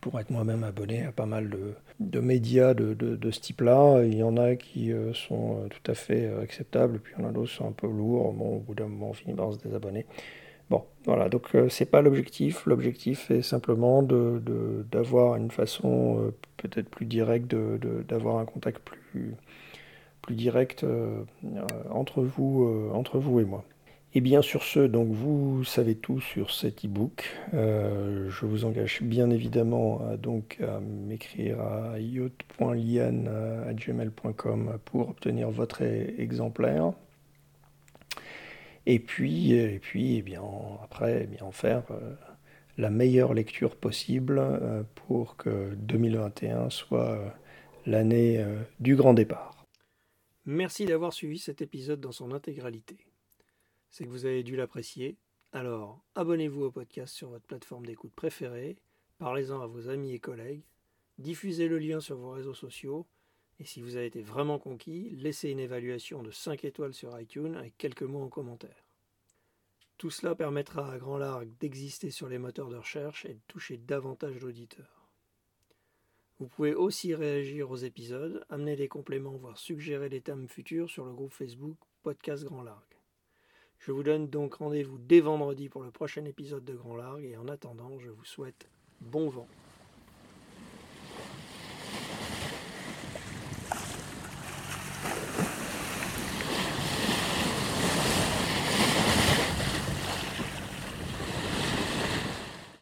Pour 0.00 0.20
être 0.20 0.30
moi-même 0.30 0.64
abonné 0.64 1.04
à 1.04 1.12
pas 1.12 1.26
mal 1.26 1.50
de, 1.98 2.20
médias 2.20 2.74
de, 2.74 3.30
ce 3.30 3.40
type-là, 3.40 4.04
il 4.04 4.16
y 4.16 4.22
en 4.22 4.36
a 4.36 4.54
qui 4.54 4.92
euh, 4.92 5.12
sont 5.12 5.58
euh, 5.58 5.68
tout 5.68 5.90
à 5.90 5.94
fait 5.94 6.26
euh, 6.26 6.42
acceptables, 6.42 7.00
puis 7.00 7.14
il 7.16 7.22
y 7.22 7.24
en 7.24 7.28
a 7.28 7.32
d'autres 7.32 7.50
qui 7.50 7.56
sont 7.56 7.68
un 7.68 7.72
peu 7.72 7.88
lourds. 7.88 8.32
Bon, 8.32 8.56
au 8.56 8.60
bout 8.60 8.74
d'un 8.74 8.86
moment, 8.86 9.10
on 9.10 9.12
finit 9.12 9.34
par 9.34 9.52
se 9.52 9.58
désabonner. 9.58 10.06
Bon, 10.70 10.84
voilà, 11.04 11.28
donc 11.28 11.48
c'est 11.70 11.90
pas 11.90 12.02
l'objectif. 12.02 12.66
L'objectif 12.66 13.30
est 13.30 13.40
simplement 13.40 14.02
d'avoir 14.02 15.36
une 15.36 15.50
façon 15.50 16.30
peut-être 16.58 16.90
plus 16.90 17.06
directe, 17.06 17.54
d'avoir 17.54 18.36
un 18.36 18.44
contact 18.44 18.80
plus, 18.80 19.34
plus 20.20 20.34
direct 20.34 20.84
entre, 21.90 22.20
vous, 22.20 22.90
entre 22.92 23.18
vous 23.18 23.40
et 23.40 23.46
moi. 23.46 23.64
Et 24.14 24.22
bien 24.22 24.40
sur 24.40 24.62
ce, 24.62 24.80
donc 24.80 25.12
vous 25.12 25.64
savez 25.64 25.94
tout 25.94 26.18
sur 26.20 26.50
cet 26.50 26.86
e-book. 26.86 27.28
Euh, 27.52 28.30
je 28.30 28.46
vous 28.46 28.64
engage 28.64 29.02
bien 29.02 29.28
évidemment 29.28 30.00
à, 30.00 30.16
donc 30.16 30.60
m'écrire 30.80 31.60
à 31.60 32.00
yacht.lian.gmail.com 32.00 34.78
pour 34.86 35.10
obtenir 35.10 35.50
votre 35.50 35.82
exemplaire. 35.82 36.94
Et 38.86 38.98
puis, 38.98 39.52
et 39.52 39.78
puis 39.78 40.16
eh 40.16 40.22
bien, 40.22 40.40
après, 40.82 41.24
eh 41.24 41.26
bien, 41.26 41.44
en 41.44 41.52
faire 41.52 41.82
euh, 41.90 42.14
la 42.78 42.88
meilleure 42.88 43.34
lecture 43.34 43.76
possible 43.76 44.38
euh, 44.38 44.84
pour 44.94 45.36
que 45.36 45.74
2021 45.74 46.70
soit 46.70 47.36
l'année 47.84 48.42
du 48.80 48.96
grand 48.96 49.12
départ. 49.12 49.66
Merci 50.46 50.86
d'avoir 50.86 51.12
suivi 51.12 51.38
cet 51.38 51.60
épisode 51.60 52.00
dans 52.00 52.12
son 52.12 52.32
intégralité 52.32 53.07
c'est 53.90 54.04
que 54.04 54.10
vous 54.10 54.26
avez 54.26 54.42
dû 54.42 54.56
l'apprécier. 54.56 55.16
Alors, 55.52 56.04
abonnez-vous 56.14 56.64
au 56.64 56.70
podcast 56.70 57.14
sur 57.14 57.30
votre 57.30 57.46
plateforme 57.46 57.86
d'écoute 57.86 58.12
préférée, 58.14 58.76
parlez-en 59.18 59.60
à 59.60 59.66
vos 59.66 59.88
amis 59.88 60.12
et 60.12 60.18
collègues, 60.18 60.62
diffusez 61.18 61.68
le 61.68 61.78
lien 61.78 62.00
sur 62.00 62.16
vos 62.16 62.30
réseaux 62.30 62.54
sociaux, 62.54 63.06
et 63.60 63.64
si 63.64 63.80
vous 63.80 63.96
avez 63.96 64.06
été 64.06 64.22
vraiment 64.22 64.58
conquis, 64.58 65.10
laissez 65.16 65.50
une 65.50 65.58
évaluation 65.58 66.22
de 66.22 66.30
5 66.30 66.64
étoiles 66.64 66.94
sur 66.94 67.18
iTunes 67.18 67.56
avec 67.56 67.76
quelques 67.76 68.02
mots 68.02 68.22
en 68.22 68.28
commentaire. 68.28 68.84
Tout 69.96 70.10
cela 70.10 70.36
permettra 70.36 70.92
à 70.92 70.98
Grand 70.98 71.18
Largue 71.18 71.50
d'exister 71.58 72.10
sur 72.10 72.28
les 72.28 72.38
moteurs 72.38 72.68
de 72.68 72.76
recherche 72.76 73.24
et 73.24 73.34
de 73.34 73.40
toucher 73.48 73.78
davantage 73.78 74.38
d'auditeurs. 74.38 75.08
Vous 76.38 76.46
pouvez 76.46 76.72
aussi 76.72 77.16
réagir 77.16 77.68
aux 77.68 77.76
épisodes, 77.76 78.44
amener 78.48 78.76
des 78.76 78.86
compléments, 78.86 79.36
voire 79.36 79.58
suggérer 79.58 80.08
des 80.08 80.20
thèmes 80.20 80.46
futurs 80.46 80.88
sur 80.88 81.04
le 81.04 81.12
groupe 81.12 81.32
Facebook 81.32 81.76
Podcast 82.04 82.44
Grand 82.44 82.62
Largue. 82.62 82.97
Je 83.78 83.92
vous 83.92 84.02
donne 84.02 84.28
donc 84.28 84.54
rendez-vous 84.54 84.98
dès 84.98 85.20
vendredi 85.20 85.68
pour 85.68 85.82
le 85.82 85.90
prochain 85.90 86.24
épisode 86.24 86.64
de 86.64 86.74
Grand 86.74 86.96
Largue 86.96 87.24
et 87.24 87.36
en 87.36 87.48
attendant, 87.48 87.98
je 88.00 88.10
vous 88.10 88.24
souhaite 88.24 88.68
bon 89.00 89.28
vent. 89.28 89.48